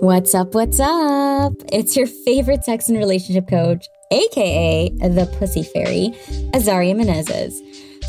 What's 0.00 0.34
up? 0.34 0.54
What's 0.54 0.80
up? 0.80 1.52
It's 1.70 1.94
your 1.94 2.06
favorite 2.06 2.64
sex 2.64 2.88
and 2.88 2.96
relationship 2.96 3.46
coach, 3.46 3.86
aka 4.10 4.88
the 4.88 5.30
Pussy 5.38 5.62
Fairy, 5.62 6.14
Azaria 6.54 6.94
Menezes. 6.94 7.52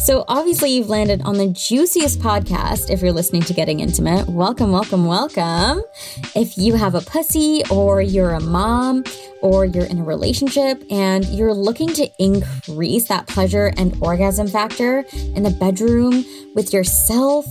So, 0.05 0.23
obviously, 0.29 0.71
you've 0.71 0.87
landed 0.87 1.21
on 1.23 1.37
the 1.37 1.47
juiciest 1.47 2.21
podcast 2.21 2.89
if 2.89 3.01
you're 3.01 3.11
listening 3.11 3.41
to 3.41 3.53
Getting 3.53 3.81
Intimate. 3.81 4.29
Welcome, 4.29 4.71
welcome, 4.71 5.05
welcome. 5.05 5.83
If 6.33 6.57
you 6.57 6.75
have 6.75 6.95
a 6.95 7.01
pussy, 7.01 7.61
or 7.69 8.01
you're 8.01 8.31
a 8.31 8.39
mom, 8.39 9.03
or 9.41 9.65
you're 9.65 9.85
in 9.85 9.99
a 9.99 10.03
relationship 10.03 10.81
and 10.89 11.25
you're 11.25 11.53
looking 11.53 11.89
to 11.89 12.09
increase 12.19 13.09
that 13.09 13.27
pleasure 13.27 13.73
and 13.75 13.97
orgasm 14.01 14.47
factor 14.47 15.03
in 15.35 15.43
the 15.43 15.49
bedroom 15.49 16.23
with 16.55 16.71
yourself, 16.71 17.45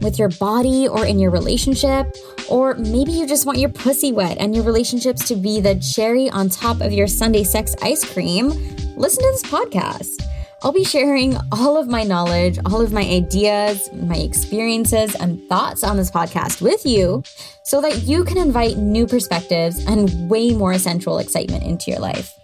with 0.00 0.18
your 0.18 0.28
body 0.28 0.88
or 0.88 1.04
in 1.04 1.18
your 1.18 1.30
relationship, 1.30 2.14
or 2.48 2.74
maybe 2.74 3.12
you 3.12 3.26
just 3.26 3.46
want 3.46 3.58
your 3.58 3.70
pussy 3.70 4.12
wet 4.12 4.38
and 4.38 4.54
your 4.54 4.64
relationships 4.64 5.26
to 5.28 5.36
be 5.36 5.60
the 5.60 5.74
cherry 5.76 6.28
on 6.30 6.48
top 6.48 6.80
of 6.80 6.92
your 6.92 7.06
Sunday 7.06 7.44
sex 7.44 7.74
ice 7.82 8.04
cream, 8.04 8.48
listen 8.96 9.22
to 9.22 9.30
this 9.32 9.42
podcast. 9.44 10.24
I'll 10.62 10.72
be 10.72 10.84
sharing 10.84 11.36
all 11.52 11.76
of 11.76 11.88
my 11.88 12.04
knowledge, 12.04 12.58
all 12.64 12.80
of 12.80 12.90
my 12.90 13.02
ideas, 13.02 13.90
my 13.92 14.16
experiences, 14.16 15.14
and 15.14 15.46
thoughts 15.46 15.84
on 15.84 15.98
this 15.98 16.10
podcast 16.10 16.62
with 16.62 16.86
you 16.86 17.22
so 17.64 17.82
that 17.82 18.04
you 18.04 18.24
can 18.24 18.38
invite 18.38 18.78
new 18.78 19.06
perspectives 19.06 19.84
and 19.84 20.30
way 20.30 20.54
more 20.54 20.78
sensual 20.78 21.18
excitement 21.18 21.64
into 21.64 21.90
your 21.90 22.00
life. 22.00 22.38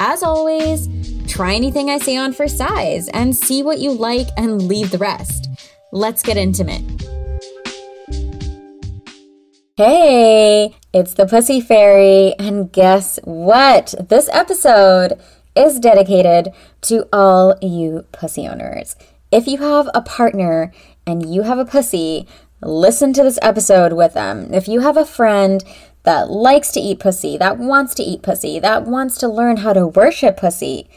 As 0.00 0.22
always, 0.22 0.88
try 1.26 1.54
anything 1.54 1.90
I 1.90 1.98
say 1.98 2.16
on 2.16 2.32
for 2.32 2.48
size 2.48 3.08
and 3.08 3.36
see 3.36 3.62
what 3.62 3.80
you 3.80 3.92
like 3.92 4.28
and 4.38 4.62
leave 4.62 4.90
the 4.90 4.98
rest. 4.98 5.50
Let's 5.90 6.22
get 6.22 6.36
intimate. 6.36 6.82
Hey, 9.74 10.76
it's 10.92 11.14
the 11.14 11.24
Pussy 11.24 11.62
Fairy, 11.62 12.34
and 12.38 12.70
guess 12.70 13.18
what? 13.24 13.94
This 14.10 14.28
episode 14.30 15.18
is 15.56 15.80
dedicated 15.80 16.52
to 16.82 17.08
all 17.10 17.56
you 17.62 18.04
pussy 18.12 18.46
owners. 18.46 18.96
If 19.32 19.46
you 19.46 19.58
have 19.58 19.88
a 19.94 20.02
partner 20.02 20.72
and 21.06 21.34
you 21.34 21.42
have 21.42 21.58
a 21.58 21.64
pussy, 21.64 22.26
listen 22.60 23.14
to 23.14 23.22
this 23.22 23.38
episode 23.40 23.94
with 23.94 24.12
them. 24.12 24.52
If 24.52 24.68
you 24.68 24.80
have 24.80 24.98
a 24.98 25.06
friend 25.06 25.64
that 26.02 26.28
likes 26.28 26.70
to 26.72 26.80
eat 26.80 27.00
pussy, 27.00 27.38
that 27.38 27.56
wants 27.56 27.94
to 27.94 28.02
eat 28.02 28.20
pussy, 28.20 28.60
that 28.60 28.84
wants 28.84 29.16
to 29.18 29.28
learn 29.28 29.58
how 29.58 29.72
to 29.72 29.86
worship 29.86 30.36
pussy, 30.36 30.90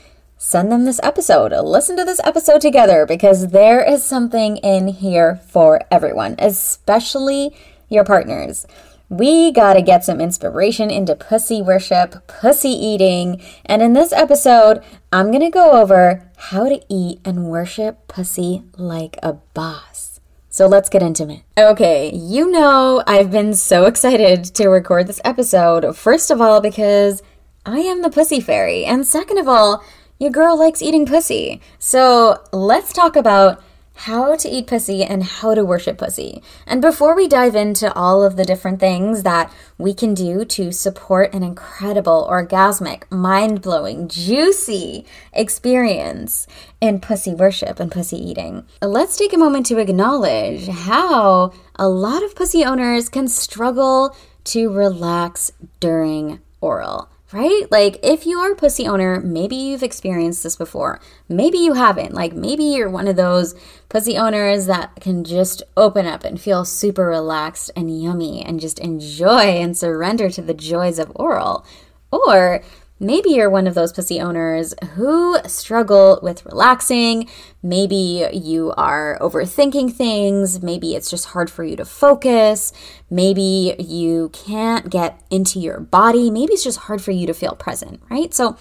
send 0.43 0.71
them 0.71 0.85
this 0.85 0.99
episode. 1.03 1.51
Listen 1.51 1.95
to 1.95 2.03
this 2.03 2.19
episode 2.23 2.59
together 2.59 3.05
because 3.05 3.49
there 3.49 3.87
is 3.87 4.03
something 4.03 4.57
in 4.57 4.87
here 4.87 5.39
for 5.47 5.83
everyone, 5.91 6.33
especially 6.39 7.55
your 7.89 8.03
partners. 8.03 8.65
We 9.07 9.51
gotta 9.51 9.83
get 9.83 10.03
some 10.03 10.19
inspiration 10.19 10.89
into 10.89 11.15
pussy 11.15 11.61
worship, 11.61 12.25
pussy 12.25 12.69
eating, 12.69 13.39
and 13.65 13.83
in 13.83 13.93
this 13.93 14.11
episode, 14.13 14.81
I'm 15.13 15.31
gonna 15.31 15.51
go 15.51 15.79
over 15.79 16.27
how 16.37 16.67
to 16.67 16.81
eat 16.89 17.19
and 17.23 17.45
worship 17.45 18.07
pussy 18.07 18.63
like 18.77 19.19
a 19.21 19.33
boss. 19.53 20.19
So 20.49 20.65
let's 20.65 20.89
get 20.89 21.03
intimate. 21.03 21.43
Okay, 21.55 22.11
you 22.15 22.49
know 22.49 23.03
I've 23.05 23.29
been 23.29 23.53
so 23.53 23.85
excited 23.85 24.43
to 24.55 24.69
record 24.69 25.05
this 25.05 25.21
episode. 25.23 25.95
First 25.95 26.31
of 26.31 26.41
all, 26.41 26.61
because 26.61 27.21
I 27.63 27.81
am 27.81 28.01
the 28.01 28.09
pussy 28.09 28.39
fairy, 28.39 28.85
and 28.85 29.05
second 29.05 29.37
of 29.37 29.47
all, 29.47 29.83
your 30.21 30.29
girl 30.29 30.55
likes 30.55 30.83
eating 30.83 31.07
pussy. 31.07 31.59
So 31.79 32.43
let's 32.53 32.93
talk 32.93 33.15
about 33.15 33.59
how 33.95 34.35
to 34.35 34.47
eat 34.47 34.67
pussy 34.67 35.03
and 35.03 35.23
how 35.23 35.55
to 35.55 35.65
worship 35.65 35.97
pussy. 35.97 36.43
And 36.67 36.79
before 36.79 37.15
we 37.15 37.27
dive 37.27 37.55
into 37.55 37.91
all 37.95 38.23
of 38.23 38.35
the 38.35 38.45
different 38.45 38.79
things 38.79 39.23
that 39.23 39.51
we 39.79 39.95
can 39.95 40.13
do 40.13 40.45
to 40.45 40.71
support 40.71 41.33
an 41.33 41.41
incredible, 41.41 42.27
orgasmic, 42.29 43.11
mind 43.11 43.63
blowing, 43.63 44.07
juicy 44.07 45.05
experience 45.33 46.45
in 46.79 46.99
pussy 46.99 47.33
worship 47.33 47.79
and 47.79 47.91
pussy 47.91 48.17
eating, 48.17 48.63
let's 48.79 49.17
take 49.17 49.33
a 49.33 49.39
moment 49.39 49.65
to 49.65 49.79
acknowledge 49.79 50.67
how 50.67 51.51
a 51.77 51.89
lot 51.89 52.21
of 52.21 52.35
pussy 52.35 52.63
owners 52.63 53.09
can 53.09 53.27
struggle 53.27 54.15
to 54.43 54.71
relax 54.71 55.51
during 55.79 56.39
oral 56.61 57.10
right? 57.33 57.63
Like, 57.71 57.99
if 58.03 58.25
you 58.25 58.39
are 58.39 58.51
a 58.51 58.55
pussy 58.55 58.87
owner, 58.87 59.19
maybe 59.19 59.55
you've 59.55 59.83
experienced 59.83 60.43
this 60.43 60.55
before. 60.55 60.99
Maybe 61.29 61.57
you 61.57 61.73
haven't. 61.73 62.13
Like, 62.13 62.33
maybe 62.33 62.63
you're 62.63 62.89
one 62.89 63.07
of 63.07 63.15
those 63.15 63.55
pussy 63.89 64.17
owners 64.17 64.65
that 64.65 64.95
can 64.99 65.23
just 65.23 65.63
open 65.77 66.05
up 66.05 66.23
and 66.23 66.39
feel 66.39 66.65
super 66.65 67.05
relaxed 67.05 67.71
and 67.75 68.01
yummy 68.01 68.43
and 68.43 68.59
just 68.59 68.79
enjoy 68.79 69.61
and 69.61 69.77
surrender 69.77 70.29
to 70.29 70.41
the 70.41 70.53
joys 70.53 70.99
of 70.99 71.11
oral. 71.15 71.65
Or 72.11 72.61
Maybe 73.01 73.31
you're 73.31 73.49
one 73.49 73.65
of 73.65 73.73
those 73.73 73.91
pussy 73.91 74.21
owners 74.21 74.75
who 74.93 75.39
struggle 75.47 76.19
with 76.21 76.45
relaxing. 76.45 77.27
Maybe 77.63 78.27
you 78.31 78.75
are 78.77 79.17
overthinking 79.19 79.91
things. 79.91 80.61
Maybe 80.61 80.93
it's 80.93 81.09
just 81.09 81.25
hard 81.25 81.49
for 81.49 81.63
you 81.63 81.75
to 81.77 81.85
focus. 81.85 82.71
Maybe 83.09 83.75
you 83.79 84.29
can't 84.33 84.91
get 84.91 85.19
into 85.31 85.59
your 85.59 85.79
body. 85.79 86.29
Maybe 86.29 86.53
it's 86.53 86.63
just 86.63 86.77
hard 86.81 87.01
for 87.01 87.09
you 87.09 87.25
to 87.25 87.33
feel 87.33 87.55
present, 87.55 88.03
right? 88.07 88.31
So 88.35 88.55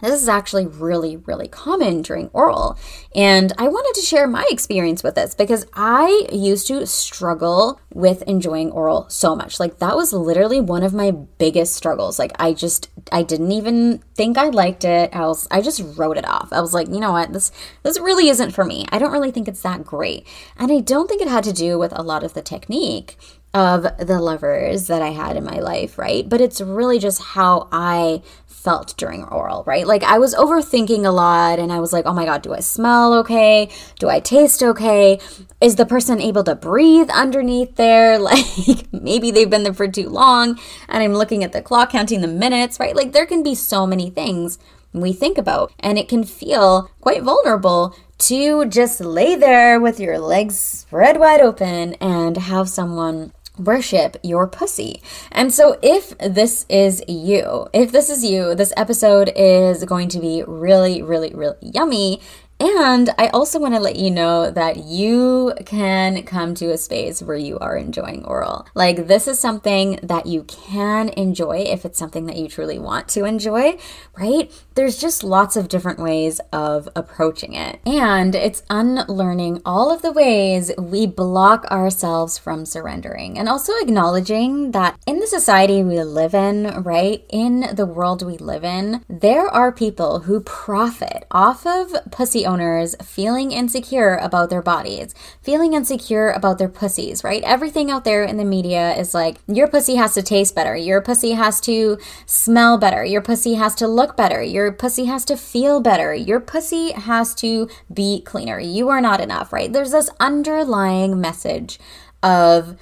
this 0.00 0.20
is 0.20 0.28
actually 0.28 0.66
really, 0.66 1.16
really 1.16 1.48
common 1.48 2.02
during 2.02 2.28
oral. 2.32 2.78
And 3.14 3.52
I 3.58 3.68
wanted 3.68 3.98
to 3.98 4.06
share 4.06 4.26
my 4.26 4.44
experience 4.50 5.02
with 5.02 5.14
this 5.14 5.34
because 5.34 5.66
I 5.72 6.26
used 6.32 6.66
to 6.68 6.86
struggle 6.86 7.80
with 7.92 8.22
enjoying 8.22 8.70
oral 8.72 9.06
so 9.08 9.34
much. 9.34 9.58
Like, 9.58 9.78
that 9.78 9.96
was 9.96 10.12
literally 10.12 10.60
one 10.60 10.82
of 10.82 10.92
my 10.92 11.12
biggest 11.12 11.74
struggles. 11.74 12.18
Like, 12.18 12.32
I 12.38 12.52
just, 12.52 12.90
I 13.12 13.22
didn't 13.22 13.52
even 13.52 14.02
think 14.14 14.36
I 14.36 14.48
liked 14.48 14.84
it. 14.84 15.14
I 15.14 15.26
was, 15.26 15.48
I 15.50 15.62
just 15.62 15.82
wrote 15.96 16.18
it 16.18 16.28
off. 16.28 16.52
I 16.52 16.60
was 16.60 16.74
like, 16.74 16.88
you 16.88 17.00
know 17.00 17.12
what? 17.12 17.32
This, 17.32 17.50
this 17.82 17.98
really 17.98 18.28
isn't 18.28 18.50
for 18.50 18.64
me. 18.64 18.84
I 18.90 18.98
don't 18.98 19.12
really 19.12 19.30
think 19.30 19.48
it's 19.48 19.62
that 19.62 19.84
great. 19.84 20.26
And 20.58 20.70
I 20.70 20.80
don't 20.80 21.08
think 21.08 21.22
it 21.22 21.28
had 21.28 21.44
to 21.44 21.52
do 21.52 21.78
with 21.78 21.96
a 21.96 22.02
lot 22.02 22.24
of 22.24 22.34
the 22.34 22.42
technique 22.42 23.16
of 23.54 23.86
the 23.98 24.20
lovers 24.20 24.88
that 24.88 25.00
I 25.00 25.10
had 25.10 25.36
in 25.36 25.44
my 25.44 25.60
life, 25.60 25.96
right? 25.96 26.28
But 26.28 26.40
it's 26.40 26.60
really 26.60 26.98
just 26.98 27.22
how 27.22 27.68
I 27.70 28.22
felt 28.46 28.96
during 28.96 29.22
oral, 29.24 29.62
right? 29.64 29.86
Like 29.86 30.02
I 30.02 30.18
was 30.18 30.34
overthinking 30.34 31.04
a 31.04 31.10
lot 31.10 31.60
and 31.60 31.70
I 31.70 31.78
was 31.78 31.92
like, 31.92 32.04
oh 32.04 32.12
my 32.12 32.24
God, 32.24 32.42
do 32.42 32.52
I 32.52 32.60
smell 32.60 33.14
okay? 33.20 33.68
Do 34.00 34.08
I 34.08 34.18
taste 34.18 34.62
okay? 34.62 35.20
Is 35.60 35.76
the 35.76 35.86
person 35.86 36.20
able 36.20 36.42
to 36.44 36.56
breathe 36.56 37.10
underneath 37.10 37.76
there? 37.76 38.18
Like 38.24 38.90
maybe 38.90 39.30
they've 39.30 39.50
been 39.50 39.64
there 39.64 39.74
for 39.74 39.86
too 39.86 40.08
long 40.08 40.58
and 40.88 41.02
I'm 41.02 41.12
looking 41.12 41.44
at 41.44 41.52
the 41.52 41.60
clock, 41.60 41.90
counting 41.90 42.22
the 42.22 42.26
minutes, 42.26 42.80
right? 42.80 42.96
Like 42.96 43.12
there 43.12 43.26
can 43.26 43.42
be 43.42 43.54
so 43.54 43.86
many 43.86 44.08
things 44.08 44.58
we 44.94 45.12
think 45.12 45.36
about 45.36 45.72
and 45.78 45.98
it 45.98 46.08
can 46.08 46.24
feel 46.24 46.90
quite 47.00 47.22
vulnerable 47.22 47.94
to 48.18 48.64
just 48.64 49.00
lay 49.00 49.36
there 49.36 49.78
with 49.78 50.00
your 50.00 50.18
legs 50.18 50.56
spread 50.56 51.20
wide 51.20 51.40
open 51.40 51.94
and 51.94 52.36
have 52.38 52.68
someone 52.68 53.32
worship 53.58 54.16
your 54.22 54.46
pussy. 54.46 55.00
And 55.30 55.52
so, 55.52 55.78
if 55.82 56.16
this 56.18 56.66
is 56.68 57.02
you, 57.08 57.68
if 57.72 57.92
this 57.92 58.10
is 58.10 58.24
you, 58.24 58.54
this 58.54 58.72
episode 58.76 59.32
is 59.36 59.84
going 59.84 60.08
to 60.08 60.20
be 60.20 60.42
really, 60.46 61.02
really, 61.02 61.32
really 61.34 61.56
yummy 61.60 62.20
and 62.60 63.10
I 63.18 63.28
also 63.28 63.58
want 63.58 63.74
to 63.74 63.80
let 63.80 63.96
you 63.96 64.10
know 64.10 64.50
that 64.50 64.84
you 64.84 65.52
can 65.66 66.22
come 66.22 66.54
to 66.54 66.72
a 66.72 66.78
space 66.78 67.20
where 67.20 67.36
you 67.36 67.58
are 67.58 67.76
enjoying 67.76 68.24
oral. 68.24 68.66
Like, 68.74 69.08
this 69.08 69.26
is 69.26 69.38
something 69.38 69.98
that 70.02 70.26
you 70.26 70.44
can 70.44 71.08
enjoy 71.10 71.64
if 71.66 71.84
it's 71.84 71.98
something 71.98 72.26
that 72.26 72.36
you 72.36 72.48
truly 72.48 72.78
want 72.78 73.08
to 73.08 73.24
enjoy, 73.24 73.78
right? 74.16 74.52
There's 74.74 74.98
just 74.98 75.24
lots 75.24 75.56
of 75.56 75.68
different 75.68 75.98
ways 75.98 76.40
of 76.52 76.88
approaching 76.94 77.54
it. 77.54 77.80
And 77.86 78.34
it's 78.34 78.62
unlearning 78.70 79.60
all 79.64 79.92
of 79.92 80.02
the 80.02 80.12
ways 80.12 80.70
we 80.78 81.06
block 81.06 81.64
ourselves 81.66 82.38
from 82.38 82.66
surrendering 82.66 83.38
and 83.38 83.48
also 83.48 83.72
acknowledging 83.80 84.70
that 84.72 84.98
in 85.06 85.18
the 85.18 85.26
society 85.26 85.82
we 85.82 86.02
live 86.02 86.34
in, 86.34 86.82
right? 86.82 87.24
In 87.30 87.74
the 87.74 87.86
world 87.86 88.22
we 88.22 88.36
live 88.36 88.64
in, 88.64 89.04
there 89.08 89.48
are 89.48 89.72
people 89.72 90.20
who 90.20 90.40
profit 90.40 91.24
off 91.30 91.66
of 91.66 91.94
pussy 92.10 92.43
owners 92.46 92.94
feeling 93.02 93.52
insecure 93.52 94.16
about 94.16 94.50
their 94.50 94.62
bodies, 94.62 95.14
feeling 95.42 95.74
insecure 95.74 96.30
about 96.30 96.58
their 96.58 96.68
pussies, 96.68 97.24
right? 97.24 97.42
Everything 97.44 97.90
out 97.90 98.04
there 98.04 98.24
in 98.24 98.36
the 98.36 98.44
media 98.44 98.94
is 98.96 99.14
like, 99.14 99.38
your 99.46 99.68
pussy 99.68 99.96
has 99.96 100.14
to 100.14 100.22
taste 100.22 100.54
better, 100.54 100.76
your 100.76 101.00
pussy 101.00 101.32
has 101.32 101.60
to 101.62 101.98
smell 102.26 102.78
better, 102.78 103.04
your 103.04 103.22
pussy 103.22 103.54
has 103.54 103.74
to 103.74 103.88
look 103.88 104.16
better, 104.16 104.42
your 104.42 104.72
pussy 104.72 105.04
has 105.06 105.24
to 105.24 105.36
feel 105.36 105.80
better, 105.80 106.14
your 106.14 106.40
pussy 106.40 106.92
has 106.92 107.34
to 107.36 107.68
be 107.92 108.20
cleaner. 108.22 108.58
You 108.58 108.88
are 108.88 109.00
not 109.00 109.20
enough, 109.20 109.52
right? 109.52 109.72
There's 109.72 109.92
this 109.92 110.10
underlying 110.20 111.20
message 111.20 111.78
of, 112.22 112.76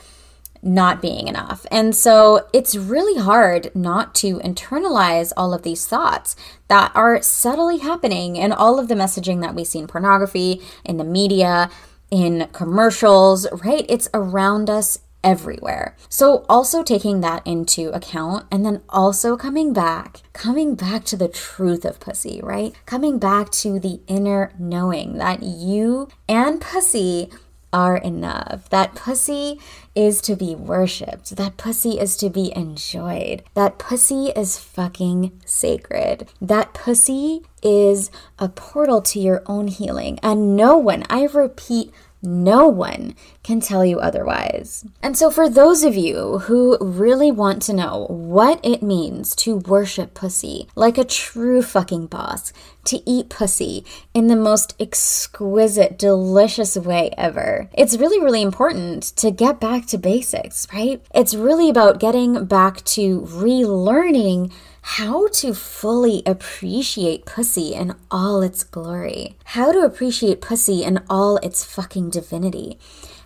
not 0.62 1.02
being 1.02 1.26
enough. 1.26 1.66
And 1.70 1.94
so 1.94 2.46
it's 2.52 2.76
really 2.76 3.20
hard 3.20 3.74
not 3.74 4.14
to 4.16 4.38
internalize 4.38 5.32
all 5.36 5.52
of 5.52 5.62
these 5.62 5.86
thoughts 5.86 6.36
that 6.68 6.92
are 6.94 7.20
subtly 7.20 7.78
happening 7.78 8.36
in 8.36 8.52
all 8.52 8.78
of 8.78 8.88
the 8.88 8.94
messaging 8.94 9.40
that 9.40 9.54
we 9.54 9.64
see 9.64 9.80
in 9.80 9.88
pornography, 9.88 10.62
in 10.84 10.98
the 10.98 11.04
media, 11.04 11.68
in 12.10 12.48
commercials, 12.52 13.46
right? 13.64 13.84
It's 13.88 14.08
around 14.14 14.70
us 14.70 15.00
everywhere. 15.24 15.96
So, 16.08 16.44
also 16.48 16.82
taking 16.82 17.20
that 17.20 17.46
into 17.46 17.90
account 17.90 18.46
and 18.50 18.64
then 18.66 18.82
also 18.88 19.36
coming 19.36 19.72
back, 19.72 20.20
coming 20.32 20.74
back 20.74 21.04
to 21.06 21.16
the 21.16 21.28
truth 21.28 21.84
of 21.84 22.00
pussy, 22.00 22.40
right? 22.42 22.74
Coming 22.86 23.18
back 23.18 23.50
to 23.50 23.78
the 23.78 24.00
inner 24.06 24.52
knowing 24.58 25.18
that 25.18 25.42
you 25.42 26.08
and 26.28 26.60
pussy 26.60 27.30
are 27.72 27.96
enough. 27.96 28.68
That 28.70 28.94
pussy 28.94 29.58
is 29.94 30.20
to 30.22 30.36
be 30.36 30.54
worshiped. 30.54 31.36
That 31.36 31.56
pussy 31.56 31.98
is 31.98 32.16
to 32.18 32.30
be 32.30 32.54
enjoyed. 32.54 33.42
That 33.54 33.78
pussy 33.78 34.26
is 34.36 34.58
fucking 34.58 35.40
sacred. 35.44 36.28
That 36.40 36.74
pussy 36.74 37.42
is 37.62 38.10
a 38.38 38.48
portal 38.48 39.02
to 39.02 39.20
your 39.20 39.42
own 39.46 39.68
healing. 39.68 40.18
And 40.22 40.56
no 40.56 40.76
one, 40.76 41.04
I 41.08 41.24
repeat, 41.24 41.92
no 42.22 42.68
one 42.68 43.14
can 43.42 43.60
tell 43.60 43.84
you 43.84 43.98
otherwise. 43.98 44.84
And 45.02 45.16
so, 45.16 45.30
for 45.30 45.48
those 45.48 45.82
of 45.82 45.96
you 45.96 46.38
who 46.40 46.78
really 46.80 47.30
want 47.30 47.62
to 47.62 47.72
know 47.72 48.06
what 48.08 48.60
it 48.64 48.82
means 48.82 49.34
to 49.36 49.56
worship 49.56 50.14
pussy 50.14 50.68
like 50.74 50.98
a 50.98 51.04
true 51.04 51.62
fucking 51.62 52.06
boss, 52.06 52.52
to 52.84 53.08
eat 53.08 53.28
pussy 53.28 53.84
in 54.12 54.26
the 54.26 54.36
most 54.36 54.74
exquisite, 54.80 55.98
delicious 55.98 56.76
way 56.76 57.12
ever, 57.16 57.68
it's 57.72 57.96
really, 57.96 58.20
really 58.20 58.42
important 58.42 59.02
to 59.16 59.30
get 59.30 59.60
back 59.60 59.86
to 59.86 59.98
basics, 59.98 60.66
right? 60.72 61.00
It's 61.14 61.34
really 61.34 61.68
about 61.68 62.00
getting 62.00 62.44
back 62.44 62.84
to 62.84 63.20
relearning 63.22 64.52
how 64.82 65.28
to 65.28 65.54
fully 65.54 66.22
appreciate 66.26 67.24
pussy 67.24 67.72
in 67.72 67.94
all 68.10 68.42
its 68.42 68.64
glory, 68.64 69.36
how 69.44 69.72
to 69.72 69.80
appreciate 69.80 70.40
pussy 70.40 70.82
in 70.82 71.00
all 71.08 71.36
its 71.38 71.64
fucking 71.64 72.10
divinity, 72.10 72.78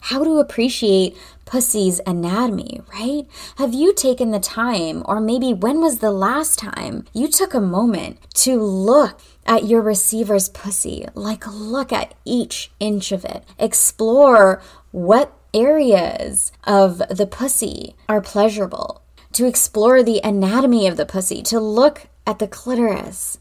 how 0.03 0.23
to 0.23 0.39
appreciate 0.39 1.17
pussy's 1.47 2.01
anatomy, 2.07 2.81
right? 2.93 3.27
Have 3.57 3.73
you 3.73 3.95
taken 3.95 4.31
the 4.31 4.39
time, 4.39 5.03
or 5.07 5.19
maybe 5.19 5.55
when 5.55 5.81
was 5.81 5.99
the 5.99 6.11
last 6.11 6.59
time 6.59 7.07
you 7.13 7.27
took 7.27 7.55
a 7.55 7.61
moment 7.61 8.19
to 8.35 8.61
look 8.61 9.21
at 9.47 9.65
your 9.65 9.81
receiver's 9.81 10.49
pussy? 10.51 11.07
Like, 11.15 11.47
look 11.47 11.93
at 11.93 12.15
each 12.25 12.71
inch 12.79 13.13
of 13.13 13.25
it, 13.25 13.45
explore 13.59 14.61
what 14.91 15.33
areas 15.55 16.53
of 16.65 16.99
the 17.09 17.27
pussy 17.27 17.97
are 18.09 18.21
pleasurable 18.21 19.03
to 19.37 19.47
explore 19.47 20.03
the 20.03 20.19
anatomy 20.25 20.87
of 20.87 20.97
the 20.97 21.05
pussy, 21.05 21.43
to 21.43 21.61
look 21.61 22.07
at 22.27 22.39
the 22.39 22.49
clitoris, 22.49 23.39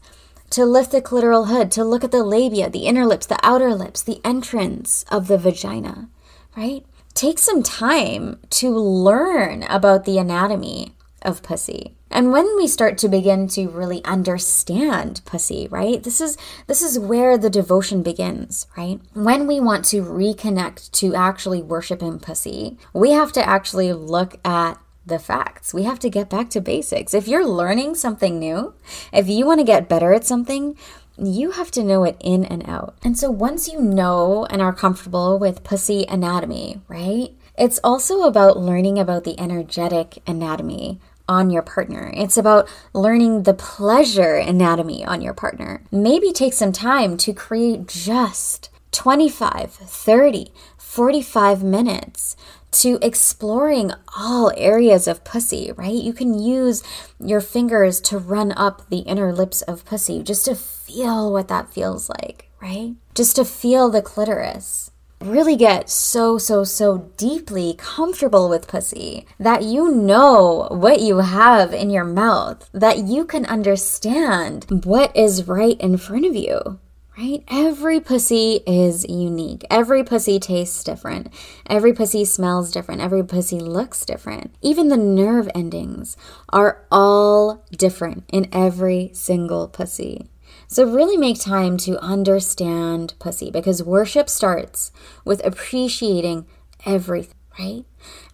to 0.50 0.66
lift 0.66 0.92
the 0.92 1.00
clitoral 1.00 1.48
hood, 1.48 1.70
to 1.70 1.82
look 1.82 2.04
at 2.04 2.10
the 2.10 2.22
labia, 2.22 2.68
the 2.68 2.84
inner 2.84 3.06
lips, 3.06 3.24
the 3.24 3.38
outer 3.42 3.74
lips, 3.74 4.02
the 4.02 4.20
entrance 4.22 5.06
of 5.10 5.26
the 5.26 5.38
vagina, 5.38 6.10
right? 6.54 6.84
Take 7.14 7.38
some 7.38 7.62
time 7.62 8.38
to 8.50 8.76
learn 8.76 9.62
about 9.62 10.04
the 10.04 10.18
anatomy 10.18 10.94
of 11.22 11.42
pussy. 11.42 11.96
And 12.10 12.30
when 12.30 12.46
we 12.56 12.68
start 12.68 12.98
to 12.98 13.08
begin 13.08 13.48
to 13.48 13.70
really 13.70 14.04
understand 14.04 15.22
pussy, 15.24 15.66
right? 15.70 16.02
This 16.02 16.20
is 16.20 16.36
this 16.66 16.82
is 16.82 16.98
where 16.98 17.38
the 17.38 17.50
devotion 17.50 18.02
begins, 18.02 18.66
right? 18.76 19.00
When 19.14 19.46
we 19.46 19.60
want 19.60 19.86
to 19.86 20.02
reconnect 20.02 20.90
to 20.92 21.14
actually 21.14 21.62
worshiping 21.62 22.18
pussy, 22.18 22.76
we 22.92 23.12
have 23.12 23.32
to 23.32 23.48
actually 23.48 23.94
look 23.94 24.38
at 24.44 24.78
the 25.06 25.18
facts. 25.18 25.72
We 25.72 25.84
have 25.84 25.98
to 26.00 26.10
get 26.10 26.28
back 26.28 26.50
to 26.50 26.60
basics. 26.60 27.14
If 27.14 27.28
you're 27.28 27.46
learning 27.46 27.94
something 27.94 28.38
new, 28.38 28.74
if 29.12 29.28
you 29.28 29.46
want 29.46 29.60
to 29.60 29.64
get 29.64 29.88
better 29.88 30.12
at 30.12 30.26
something, 30.26 30.76
you 31.16 31.52
have 31.52 31.70
to 31.72 31.82
know 31.82 32.04
it 32.04 32.16
in 32.20 32.44
and 32.44 32.68
out. 32.68 32.96
And 33.02 33.18
so 33.18 33.30
once 33.30 33.68
you 33.68 33.80
know 33.80 34.46
and 34.50 34.60
are 34.60 34.72
comfortable 34.72 35.38
with 35.38 35.64
pussy 35.64 36.04
anatomy, 36.08 36.80
right? 36.88 37.30
It's 37.56 37.80
also 37.82 38.22
about 38.22 38.58
learning 38.58 38.98
about 38.98 39.24
the 39.24 39.38
energetic 39.40 40.22
anatomy 40.26 41.00
on 41.28 41.50
your 41.50 41.62
partner. 41.62 42.12
It's 42.14 42.36
about 42.36 42.68
learning 42.92 43.44
the 43.44 43.54
pleasure 43.54 44.34
anatomy 44.34 45.04
on 45.04 45.22
your 45.22 45.34
partner. 45.34 45.82
Maybe 45.90 46.32
take 46.32 46.52
some 46.52 46.72
time 46.72 47.16
to 47.18 47.32
create 47.32 47.88
just 47.88 48.70
25, 48.92 49.72
30, 49.72 50.52
45 50.76 51.62
minutes 51.62 52.36
to 52.82 52.98
exploring 53.00 53.92
all 54.16 54.52
areas 54.56 55.06
of 55.08 55.24
pussy, 55.24 55.72
right? 55.76 55.94
You 55.94 56.12
can 56.12 56.38
use 56.38 56.82
your 57.18 57.40
fingers 57.40 58.00
to 58.02 58.18
run 58.18 58.52
up 58.52 58.88
the 58.88 58.98
inner 58.98 59.32
lips 59.32 59.62
of 59.62 59.84
pussy 59.84 60.22
just 60.22 60.44
to 60.44 60.54
feel 60.54 61.32
what 61.32 61.48
that 61.48 61.72
feels 61.72 62.08
like, 62.08 62.50
right? 62.60 62.94
Just 63.14 63.36
to 63.36 63.44
feel 63.44 63.88
the 63.88 64.02
clitoris. 64.02 64.90
Really 65.20 65.56
get 65.56 65.88
so, 65.88 66.36
so, 66.36 66.62
so 66.64 67.10
deeply 67.16 67.74
comfortable 67.78 68.50
with 68.50 68.68
pussy 68.68 69.26
that 69.38 69.62
you 69.62 69.90
know 69.90 70.68
what 70.70 71.00
you 71.00 71.18
have 71.18 71.72
in 71.72 71.88
your 71.88 72.04
mouth, 72.04 72.68
that 72.72 72.98
you 72.98 73.24
can 73.24 73.46
understand 73.46 74.66
what 74.84 75.16
is 75.16 75.48
right 75.48 75.80
in 75.80 75.96
front 75.96 76.26
of 76.26 76.36
you 76.36 76.78
right? 77.16 77.42
Every 77.48 78.00
pussy 78.00 78.60
is 78.66 79.06
unique. 79.08 79.64
Every 79.70 80.04
pussy 80.04 80.38
tastes 80.38 80.84
different. 80.84 81.32
Every 81.68 81.92
pussy 81.92 82.24
smells 82.24 82.70
different. 82.70 83.00
Every 83.00 83.24
pussy 83.24 83.58
looks 83.58 84.04
different. 84.04 84.54
Even 84.60 84.88
the 84.88 84.96
nerve 84.96 85.48
endings 85.54 86.16
are 86.50 86.84
all 86.90 87.64
different 87.72 88.24
in 88.32 88.48
every 88.52 89.10
single 89.14 89.68
pussy. 89.68 90.28
So, 90.68 90.84
really 90.84 91.16
make 91.16 91.40
time 91.40 91.76
to 91.78 91.98
understand 92.00 93.14
pussy 93.18 93.50
because 93.50 93.82
worship 93.82 94.28
starts 94.28 94.90
with 95.24 95.44
appreciating 95.44 96.46
everything, 96.84 97.34
right? 97.58 97.84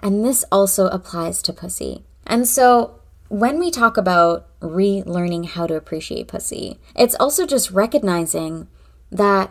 And 0.00 0.24
this 0.24 0.44
also 0.50 0.86
applies 0.88 1.42
to 1.42 1.52
pussy. 1.52 2.04
And 2.26 2.48
so, 2.48 3.01
when 3.32 3.58
we 3.58 3.70
talk 3.70 3.96
about 3.96 4.46
relearning 4.60 5.46
how 5.46 5.66
to 5.66 5.74
appreciate 5.74 6.28
pussy, 6.28 6.78
it's 6.94 7.14
also 7.14 7.46
just 7.46 7.70
recognizing 7.70 8.68
that 9.10 9.50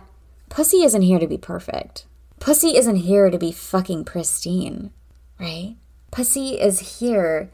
pussy 0.50 0.84
isn't 0.84 1.02
here 1.02 1.18
to 1.18 1.26
be 1.26 1.40
perfect. 1.40 2.06
Pussy 2.40 2.78
isn't 2.78 2.98
here 2.98 3.32
to 3.32 3.40
be 3.40 3.52
fucking 3.52 4.06
pristine, 4.06 4.92
right? 5.40 5.78
Pussy 6.12 6.62
is 6.62 7.00
here 7.00 7.50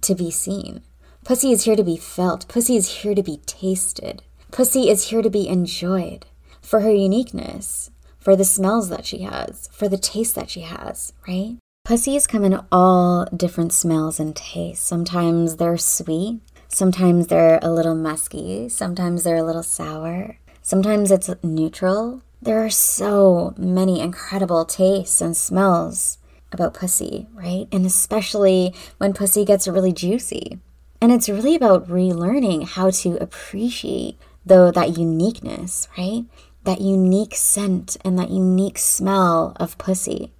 to 0.00 0.14
be 0.14 0.30
seen. 0.30 0.80
Pussy 1.24 1.52
is 1.52 1.64
here 1.64 1.76
to 1.76 1.84
be 1.84 1.98
felt. 1.98 2.48
Pussy 2.48 2.76
is 2.76 3.02
here 3.02 3.14
to 3.14 3.22
be 3.22 3.42
tasted. 3.44 4.22
Pussy 4.50 4.88
is 4.88 5.10
here 5.10 5.20
to 5.20 5.28
be 5.28 5.46
enjoyed 5.46 6.24
for 6.62 6.80
her 6.80 6.90
uniqueness, 6.90 7.90
for 8.18 8.34
the 8.34 8.46
smells 8.46 8.88
that 8.88 9.04
she 9.04 9.18
has, 9.18 9.68
for 9.74 9.90
the 9.90 9.98
taste 9.98 10.36
that 10.36 10.48
she 10.48 10.62
has, 10.62 11.12
right? 11.28 11.58
Pussies 11.86 12.26
come 12.26 12.42
in 12.42 12.58
all 12.72 13.26
different 13.26 13.72
smells 13.72 14.18
and 14.18 14.34
tastes. 14.34 14.84
Sometimes 14.84 15.54
they're 15.54 15.76
sweet, 15.76 16.40
sometimes 16.66 17.28
they're 17.28 17.60
a 17.62 17.70
little 17.70 17.94
musky, 17.94 18.68
sometimes 18.68 19.22
they're 19.22 19.36
a 19.36 19.44
little 19.44 19.62
sour, 19.62 20.36
sometimes 20.62 21.12
it's 21.12 21.30
neutral. 21.44 22.22
There 22.42 22.58
are 22.58 22.70
so 22.70 23.54
many 23.56 24.00
incredible 24.00 24.64
tastes 24.64 25.20
and 25.20 25.36
smells 25.36 26.18
about 26.50 26.74
pussy, 26.74 27.28
right? 27.32 27.68
And 27.70 27.86
especially 27.86 28.74
when 28.98 29.12
pussy 29.12 29.44
gets 29.44 29.68
really 29.68 29.92
juicy. 29.92 30.58
And 31.00 31.12
it's 31.12 31.28
really 31.28 31.54
about 31.54 31.86
relearning 31.86 32.66
how 32.66 32.90
to 32.90 33.16
appreciate 33.18 34.18
though 34.44 34.72
that 34.72 34.98
uniqueness, 34.98 35.86
right? 35.96 36.24
That 36.64 36.80
unique 36.80 37.36
scent 37.36 37.96
and 38.04 38.18
that 38.18 38.30
unique 38.30 38.78
smell 38.78 39.56
of 39.60 39.78
pussy. 39.78 40.32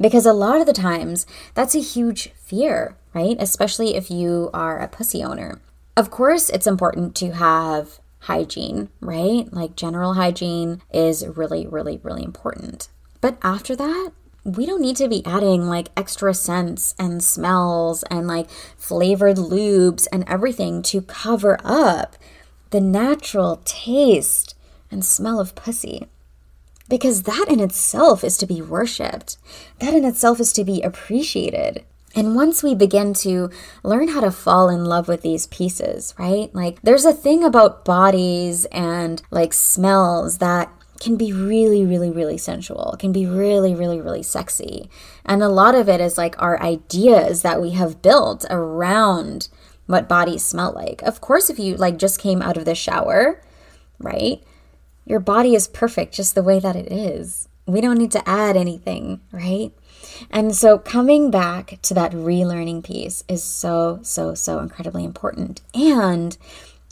Because 0.00 0.24
a 0.24 0.32
lot 0.32 0.60
of 0.60 0.66
the 0.66 0.72
times, 0.72 1.26
that's 1.54 1.74
a 1.74 1.80
huge 1.80 2.30
fear, 2.30 2.96
right? 3.12 3.36
Especially 3.38 3.94
if 3.96 4.10
you 4.10 4.50
are 4.54 4.78
a 4.78 4.88
pussy 4.88 5.22
owner. 5.22 5.60
Of 5.96 6.10
course, 6.10 6.48
it's 6.48 6.66
important 6.66 7.14
to 7.16 7.32
have 7.32 8.00
hygiene, 8.20 8.88
right? 9.00 9.52
Like 9.52 9.76
general 9.76 10.14
hygiene 10.14 10.80
is 10.92 11.26
really, 11.26 11.66
really, 11.66 12.00
really 12.02 12.24
important. 12.24 12.88
But 13.20 13.36
after 13.42 13.76
that, 13.76 14.12
we 14.44 14.64
don't 14.64 14.80
need 14.80 14.96
to 14.96 15.08
be 15.08 15.24
adding 15.26 15.68
like 15.68 15.88
extra 15.96 16.32
scents 16.32 16.94
and 16.98 17.22
smells 17.22 18.02
and 18.04 18.26
like 18.26 18.48
flavored 18.76 19.36
lubes 19.36 20.06
and 20.10 20.24
everything 20.26 20.80
to 20.82 21.02
cover 21.02 21.58
up 21.62 22.16
the 22.70 22.80
natural 22.80 23.60
taste 23.64 24.56
and 24.90 25.04
smell 25.04 25.40
of 25.40 25.54
pussy 25.54 26.08
because 26.90 27.22
that 27.22 27.46
in 27.48 27.60
itself 27.60 28.22
is 28.22 28.36
to 28.38 28.46
be 28.46 28.60
worshiped. 28.60 29.38
That 29.78 29.94
in 29.94 30.04
itself 30.04 30.40
is 30.40 30.52
to 30.54 30.64
be 30.64 30.82
appreciated. 30.82 31.84
And 32.14 32.34
once 32.34 32.62
we 32.62 32.74
begin 32.74 33.14
to 33.14 33.50
learn 33.84 34.08
how 34.08 34.20
to 34.20 34.32
fall 34.32 34.68
in 34.68 34.84
love 34.84 35.06
with 35.06 35.22
these 35.22 35.46
pieces, 35.46 36.12
right? 36.18 36.52
Like 36.54 36.82
there's 36.82 37.04
a 37.04 37.12
thing 37.12 37.44
about 37.44 37.84
bodies 37.84 38.64
and 38.66 39.22
like 39.30 39.52
smells 39.52 40.38
that 40.38 40.70
can 41.00 41.16
be 41.16 41.32
really, 41.32 41.86
really, 41.86 42.10
really 42.10 42.36
sensual, 42.36 42.96
can 42.98 43.12
be 43.12 43.26
really, 43.26 43.74
really, 43.74 44.00
really 44.00 44.24
sexy. 44.24 44.90
And 45.24 45.42
a 45.42 45.48
lot 45.48 45.74
of 45.74 45.88
it 45.88 46.00
is 46.00 46.18
like 46.18 46.40
our 46.42 46.60
ideas 46.60 47.42
that 47.42 47.62
we 47.62 47.70
have 47.70 48.02
built 48.02 48.44
around 48.50 49.48
what 49.86 50.08
bodies 50.08 50.44
smell 50.44 50.72
like. 50.72 51.02
Of 51.02 51.20
course, 51.20 51.48
if 51.48 51.58
you 51.58 51.76
like 51.76 51.96
just 51.96 52.20
came 52.20 52.42
out 52.42 52.56
of 52.56 52.64
the 52.64 52.74
shower, 52.74 53.42
right? 53.98 54.42
Your 55.10 55.18
body 55.18 55.56
is 55.56 55.66
perfect 55.66 56.14
just 56.14 56.36
the 56.36 56.42
way 56.42 56.60
that 56.60 56.76
it 56.76 56.92
is. 56.92 57.48
We 57.66 57.80
don't 57.80 57.98
need 57.98 58.12
to 58.12 58.28
add 58.28 58.56
anything, 58.56 59.20
right? 59.32 59.72
And 60.30 60.54
so 60.54 60.78
coming 60.78 61.32
back 61.32 61.80
to 61.82 61.94
that 61.94 62.12
relearning 62.12 62.84
piece 62.84 63.24
is 63.26 63.42
so, 63.42 63.98
so, 64.02 64.36
so 64.36 64.60
incredibly 64.60 65.04
important. 65.04 65.62
And 65.74 66.38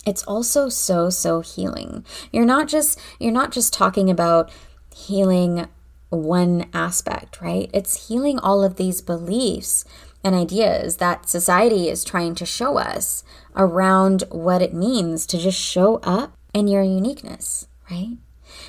it's 0.04 0.24
also 0.24 0.68
so, 0.68 1.10
so 1.10 1.42
healing. 1.42 2.04
You're 2.32 2.44
not 2.44 2.66
just 2.66 2.98
you're 3.20 3.30
not 3.30 3.52
just 3.52 3.72
talking 3.72 4.10
about 4.10 4.50
healing 4.92 5.68
one 6.10 6.66
aspect, 6.74 7.40
right? 7.40 7.70
It's 7.72 8.08
healing 8.08 8.40
all 8.40 8.64
of 8.64 8.74
these 8.74 9.00
beliefs 9.00 9.84
and 10.24 10.34
ideas 10.34 10.96
that 10.96 11.28
society 11.28 11.88
is 11.88 12.02
trying 12.02 12.34
to 12.34 12.44
show 12.44 12.78
us 12.78 13.22
around 13.54 14.24
what 14.30 14.60
it 14.60 14.74
means 14.74 15.24
to 15.26 15.38
just 15.38 15.60
show 15.60 15.98
up 16.02 16.36
in 16.52 16.66
your 16.66 16.82
uniqueness, 16.82 17.67
right? 17.90 18.16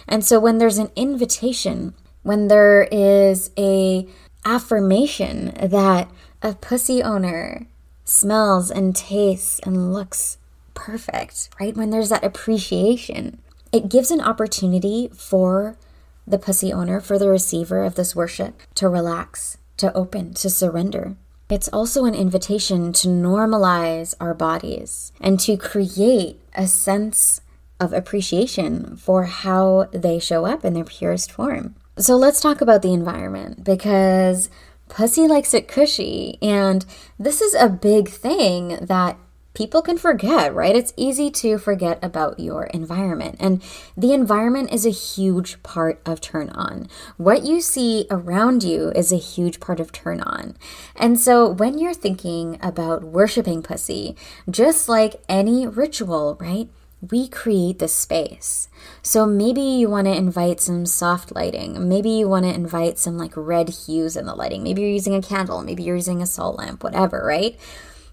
And 0.07 0.23
so 0.23 0.39
when 0.39 0.57
there's 0.57 0.77
an 0.77 0.91
invitation, 0.95 1.93
when 2.23 2.47
there 2.47 2.88
is 2.91 3.51
a 3.57 4.07
affirmation 4.45 5.53
that 5.61 6.09
a 6.41 6.53
pussy 6.53 7.03
owner 7.03 7.67
smells 8.03 8.71
and 8.71 8.95
tastes 8.95 9.59
and 9.59 9.93
looks 9.93 10.38
perfect, 10.73 11.49
right? 11.59 11.75
When 11.75 11.89
there's 11.89 12.09
that 12.09 12.23
appreciation, 12.23 13.39
it 13.71 13.89
gives 13.89 14.11
an 14.11 14.21
opportunity 14.21 15.09
for 15.13 15.77
the 16.25 16.39
pussy 16.39 16.71
owner, 16.71 16.99
for 16.99 17.19
the 17.19 17.29
receiver 17.29 17.83
of 17.83 17.95
this 17.95 18.15
worship 18.15 18.61
to 18.75 18.88
relax, 18.88 19.57
to 19.77 19.93
open, 19.93 20.33
to 20.35 20.49
surrender. 20.49 21.15
It's 21.49 21.69
also 21.69 22.05
an 22.05 22.13
invitation 22.13 22.93
to 22.93 23.07
normalize 23.07 24.13
our 24.19 24.35
bodies 24.35 25.11
and 25.19 25.39
to 25.41 25.57
create 25.57 26.39
a 26.53 26.67
sense 26.67 27.41
of 27.79 27.93
appreciation 27.93 28.95
for 28.98 29.24
how 29.25 29.88
they 29.91 30.19
show 30.19 30.45
up 30.45 30.65
in 30.65 30.74
their 30.74 30.83
purest 30.83 31.31
form. 31.31 31.75
So 31.98 32.15
let's 32.15 32.41
talk 32.41 32.62
about 32.62 32.81
the 32.81 32.93
environment 32.93 33.63
because 33.63 34.50
pussy 34.88 35.27
likes 35.27 35.53
it 35.53 35.67
cushy. 35.67 36.38
And 36.41 36.86
this 37.17 37.41
is 37.41 37.53
a 37.53 37.69
big 37.69 38.09
thing 38.09 38.77
that 38.81 39.17
people 39.53 39.81
can 39.81 39.98
forget, 39.98 40.53
right? 40.53 40.75
It's 40.75 40.93
easy 40.95 41.29
to 41.31 41.57
forget 41.57 42.00
about 42.01 42.39
your 42.39 42.65
environment. 42.67 43.36
And 43.39 43.62
the 43.98 44.13
environment 44.13 44.71
is 44.71 44.86
a 44.86 44.91
huge 44.91 45.62
part 45.63 46.01
of 46.05 46.21
turn 46.21 46.50
on. 46.51 46.88
What 47.17 47.43
you 47.43 47.59
see 47.59 48.07
around 48.09 48.63
you 48.63 48.91
is 48.95 49.12
a 49.12 49.17
huge 49.17 49.59
part 49.59 49.79
of 49.79 49.91
turn 49.91 50.21
on. 50.21 50.55
And 50.95 51.19
so 51.19 51.50
when 51.50 51.77
you're 51.77 51.93
thinking 51.93 52.57
about 52.62 53.03
worshiping 53.03 53.62
pussy, 53.62 54.15
just 54.50 54.88
like 54.88 55.21
any 55.27 55.67
ritual, 55.67 56.38
right? 56.39 56.69
We 57.01 57.27
create 57.27 57.79
the 57.79 57.88
space. 57.88 58.68
So 59.01 59.25
maybe 59.25 59.62
you 59.62 59.89
want 59.89 60.08
to 60.08 60.15
invite 60.15 60.60
some 60.60 60.86
soft 60.86 61.34
lighting. 61.34 61.88
Maybe 61.88 62.10
you 62.10 62.27
want 62.27 62.46
to 62.46 62.53
invite 62.53 62.98
some 62.98 63.18
like 63.18 63.32
red 63.36 63.70
hues 63.70 64.18
in 64.18 64.25
the 64.25 64.36
lighting. 64.36 64.63
Maybe 64.63 64.82
you're 64.82 64.91
using 64.91 65.15
a 65.15 65.22
candle. 65.22 65.62
Maybe 65.62 65.84
you're 65.84 65.96
using 65.96 66.22
a 66.22 66.27
salt 66.27 66.58
lamp, 66.58 66.84
whatever, 66.84 67.24
right? 67.25 67.58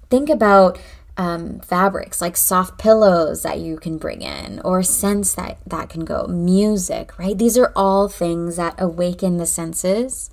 Think 0.09 0.31
about 0.31 0.79
um, 1.19 1.61
fabrics 1.61 2.21
like 2.21 2.37
soft 2.37 2.79
pillows 2.79 3.43
that 3.43 3.59
you 3.59 3.79
can 3.79 3.97
bring 3.97 4.21
in 4.21 4.61
or 4.65 4.83
scents 4.83 5.35
that 5.35 5.59
that 5.67 5.89
can 5.89 6.05
go 6.05 6.27
music 6.27 7.19
right 7.19 7.39
these 7.39 7.57
are 7.57 7.73
all 7.75 8.09
things 8.09 8.57
that 8.57 8.75
awaken 8.77 9.39
the 9.39 9.47
senses 9.47 10.29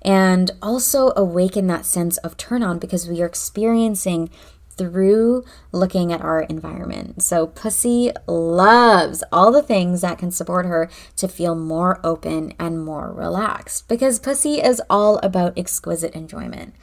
and 0.00 0.52
also 0.62 1.12
awaken 1.16 1.66
that 1.66 1.84
sense 1.84 2.18
of 2.18 2.36
turn 2.36 2.62
on 2.62 2.78
because 2.78 3.08
we 3.08 3.20
are 3.20 3.26
experiencing 3.26 4.30
through 4.78 5.44
looking 5.72 6.12
at 6.12 6.22
our 6.22 6.42
environment. 6.42 7.22
So, 7.22 7.48
Pussy 7.48 8.12
loves 8.26 9.22
all 9.30 9.52
the 9.52 9.62
things 9.62 10.00
that 10.00 10.18
can 10.18 10.30
support 10.30 10.64
her 10.64 10.88
to 11.16 11.28
feel 11.28 11.54
more 11.54 12.00
open 12.02 12.54
and 12.58 12.84
more 12.84 13.12
relaxed 13.12 13.88
because 13.88 14.18
Pussy 14.18 14.62
is 14.62 14.80
all 14.88 15.18
about 15.18 15.58
exquisite 15.58 16.14
enjoyment. 16.14 16.74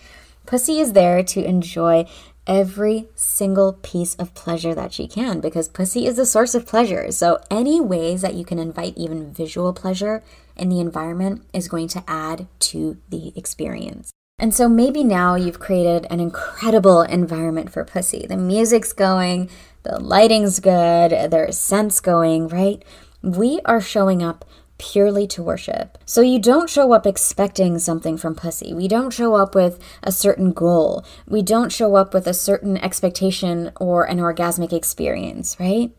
Pussy 0.45 0.79
is 0.79 0.93
there 0.93 1.23
to 1.23 1.43
enjoy 1.43 2.05
every 2.47 3.07
single 3.15 3.73
piece 3.73 4.15
of 4.15 4.33
pleasure 4.33 4.75
that 4.75 4.93
she 4.93 5.07
can 5.07 5.39
because 5.39 5.67
pussy 5.67 6.05
is 6.05 6.15
the 6.15 6.25
source 6.25 6.53
of 6.53 6.67
pleasure. 6.67 7.11
So, 7.11 7.39
any 7.49 7.81
ways 7.81 8.21
that 8.21 8.35
you 8.35 8.45
can 8.45 8.59
invite 8.59 8.97
even 8.97 9.33
visual 9.33 9.73
pleasure 9.73 10.23
in 10.55 10.69
the 10.69 10.79
environment 10.79 11.43
is 11.53 11.67
going 11.67 11.87
to 11.89 12.03
add 12.07 12.47
to 12.59 12.97
the 13.09 13.33
experience. 13.35 14.11
And 14.37 14.53
so 14.53 14.67
maybe 14.67 15.03
now 15.03 15.35
you've 15.35 15.59
created 15.59 16.07
an 16.09 16.19
incredible 16.19 17.01
environment 17.01 17.71
for 17.71 17.85
pussy. 17.85 18.25
The 18.27 18.35
music's 18.35 18.91
going, 18.91 19.49
the 19.83 19.97
lighting's 19.97 20.59
good, 20.59 21.11
there's 21.31 21.57
scents 21.57 22.01
going, 22.01 22.49
right? 22.49 22.83
We 23.21 23.61
are 23.63 23.79
showing 23.79 24.21
up 24.21 24.43
purely 24.77 25.25
to 25.27 25.41
worship. 25.41 25.97
So 26.05 26.19
you 26.19 26.37
don't 26.37 26.69
show 26.69 26.91
up 26.91 27.07
expecting 27.07 27.79
something 27.79 28.17
from 28.17 28.35
pussy. 28.35 28.73
We 28.73 28.89
don't 28.89 29.11
show 29.11 29.35
up 29.35 29.55
with 29.55 29.79
a 30.03 30.11
certain 30.11 30.51
goal. 30.51 31.05
We 31.25 31.41
don't 31.41 31.71
show 31.71 31.95
up 31.95 32.13
with 32.13 32.27
a 32.27 32.33
certain 32.33 32.75
expectation 32.77 33.71
or 33.79 34.03
an 34.03 34.17
orgasmic 34.17 34.73
experience, 34.73 35.57
right? 35.61 35.91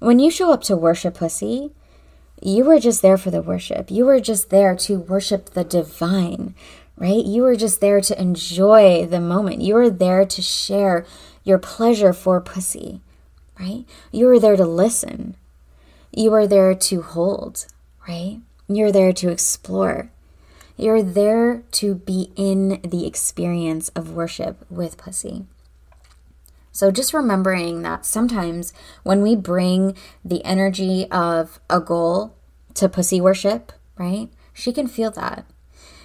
When 0.00 0.18
you 0.18 0.32
show 0.32 0.52
up 0.52 0.62
to 0.64 0.76
worship 0.76 1.14
pussy, 1.14 1.70
you 2.42 2.64
were 2.64 2.80
just 2.80 3.02
there 3.02 3.16
for 3.16 3.30
the 3.30 3.40
worship. 3.40 3.92
You 3.92 4.04
were 4.04 4.18
just 4.18 4.50
there 4.50 4.74
to 4.74 4.98
worship 4.98 5.50
the 5.50 5.62
divine, 5.62 6.56
right? 6.96 7.24
You 7.24 7.42
were 7.42 7.56
just 7.56 7.80
there 7.80 8.00
to 8.00 8.20
enjoy 8.20 9.06
the 9.06 9.20
moment. 9.20 9.60
You 9.60 9.74
were 9.74 9.90
there 9.90 10.24
to 10.24 10.42
share 10.42 11.04
your 11.42 11.58
pleasure 11.58 12.12
for 12.12 12.40
pussy, 12.40 13.00
right? 13.58 13.84
You 14.12 14.26
were 14.26 14.40
there 14.40 14.56
to 14.56 14.64
listen. 14.64 15.36
You 16.12 16.30
were 16.30 16.46
there 16.46 16.74
to 16.74 17.02
hold, 17.02 17.66
right? 18.08 18.40
You're 18.68 18.92
there 18.92 19.12
to 19.12 19.30
explore. 19.30 20.10
You're 20.76 21.02
there 21.02 21.62
to 21.72 21.94
be 21.94 22.32
in 22.36 22.80
the 22.82 23.06
experience 23.06 23.90
of 23.90 24.12
worship 24.12 24.64
with 24.70 24.96
pussy. 24.96 25.44
So, 26.72 26.90
just 26.90 27.14
remembering 27.14 27.82
that 27.82 28.04
sometimes 28.04 28.72
when 29.04 29.22
we 29.22 29.36
bring 29.36 29.96
the 30.24 30.44
energy 30.44 31.08
of 31.10 31.60
a 31.70 31.80
goal 31.80 32.34
to 32.74 32.88
pussy 32.88 33.20
worship, 33.20 33.72
right, 33.96 34.28
she 34.52 34.72
can 34.72 34.88
feel 34.88 35.12
that 35.12 35.46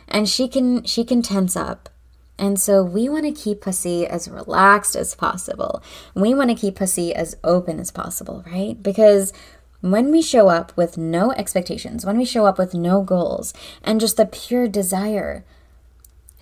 and 0.09 0.27
she 0.27 0.47
can 0.47 0.83
she 0.83 1.03
can 1.03 1.21
tense 1.21 1.55
up. 1.55 1.89
And 2.37 2.59
so 2.59 2.83
we 2.83 3.09
want 3.09 3.25
to 3.25 3.31
keep 3.31 3.61
pussy 3.61 4.07
as 4.07 4.29
relaxed 4.29 4.95
as 4.95 5.13
possible. 5.13 5.83
We 6.15 6.33
want 6.33 6.49
to 6.49 6.55
keep 6.55 6.75
pussy 6.75 7.13
as 7.13 7.35
open 7.43 7.79
as 7.79 7.91
possible, 7.91 8.45
right? 8.47 8.81
Because 8.81 9.33
when 9.81 10.11
we 10.11 10.21
show 10.21 10.47
up 10.47 10.75
with 10.77 10.97
no 10.97 11.31
expectations, 11.33 12.05
when 12.05 12.17
we 12.17 12.25
show 12.25 12.45
up 12.45 12.57
with 12.57 12.73
no 12.73 13.01
goals, 13.01 13.53
and 13.83 13.99
just 13.99 14.17
the 14.17 14.25
pure 14.25 14.67
desire 14.67 15.43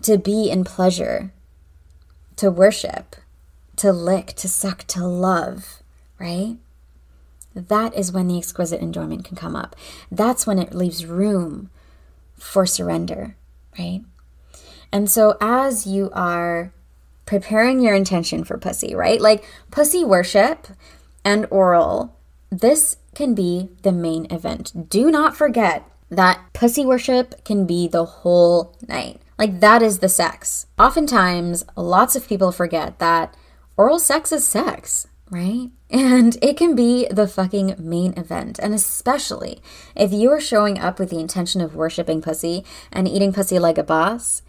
to 0.04 0.18
be 0.18 0.50
in 0.50 0.64
pleasure, 0.64 1.32
to 2.36 2.52
worship, 2.52 3.16
to 3.78 3.92
lick, 3.92 4.28
to 4.34 4.48
suck, 4.48 4.86
to 4.88 5.06
love, 5.06 5.82
right? 6.20 6.58
That 7.56 7.96
is 7.96 8.12
when 8.12 8.28
the 8.28 8.38
exquisite 8.38 8.82
enjoyment 8.82 9.26
can 9.26 9.36
come 9.36 9.56
up. 9.56 9.76
That's 10.12 10.46
when 10.46 10.60
it 10.60 10.76
leaves 10.76 11.06
room 11.06 11.72
for 12.38 12.68
surrender, 12.68 13.36
right? 13.78 14.02
And 14.92 15.10
so 15.10 15.38
as 15.42 15.86
you 15.86 16.10
are 16.14 16.74
preparing 17.26 17.82
your 17.82 17.94
intention 17.94 18.44
for 18.44 18.58
pussy, 18.58 18.96
right? 18.96 19.20
Like 19.20 19.44
pussy 19.70 20.04
worship 20.04 20.68
and 21.26 21.46
oral, 21.52 22.16
this 22.50 22.98
can 23.16 23.36
be 23.36 23.70
the 23.84 23.92
main 23.92 24.32
event. 24.32 24.90
Do 24.90 25.12
not 25.12 25.36
forget 25.36 25.84
that 26.10 26.40
pussy 26.54 26.86
worship 26.86 27.44
can 27.44 27.66
be 27.66 27.88
the 27.88 28.06
whole 28.06 28.78
night. 28.88 29.22
Like 29.38 29.60
that 29.60 29.82
is 29.82 30.00
the 30.00 30.10
sex. 30.10 30.68
Oftentimes, 30.80 31.66
lots 31.76 32.16
of 32.16 32.28
people 32.28 32.52
forget 32.52 33.00
that 33.00 33.36
oral 33.76 34.00
sex 34.00 34.32
is 34.32 34.48
sex 34.48 35.08
right? 35.30 35.70
And 35.90 36.38
it 36.42 36.58
can 36.58 36.76
be 36.76 37.08
the 37.10 37.28
fucking 37.28 37.76
main 37.80 38.14
event. 38.18 38.60
And 38.60 38.74
especially 38.74 39.62
if 39.96 40.12
you 40.12 40.32
are 40.32 40.42
showing 40.42 40.78
up 40.80 41.00
with 41.00 41.10
the 41.10 41.20
intention 41.20 41.62
of 41.62 41.76
worshiping 41.76 42.22
pussy 42.22 42.66
and 42.92 43.08
eating 43.08 43.32
pussy 43.32 43.58
like 43.60 43.78
a 43.78 43.84
boss, 43.84 44.42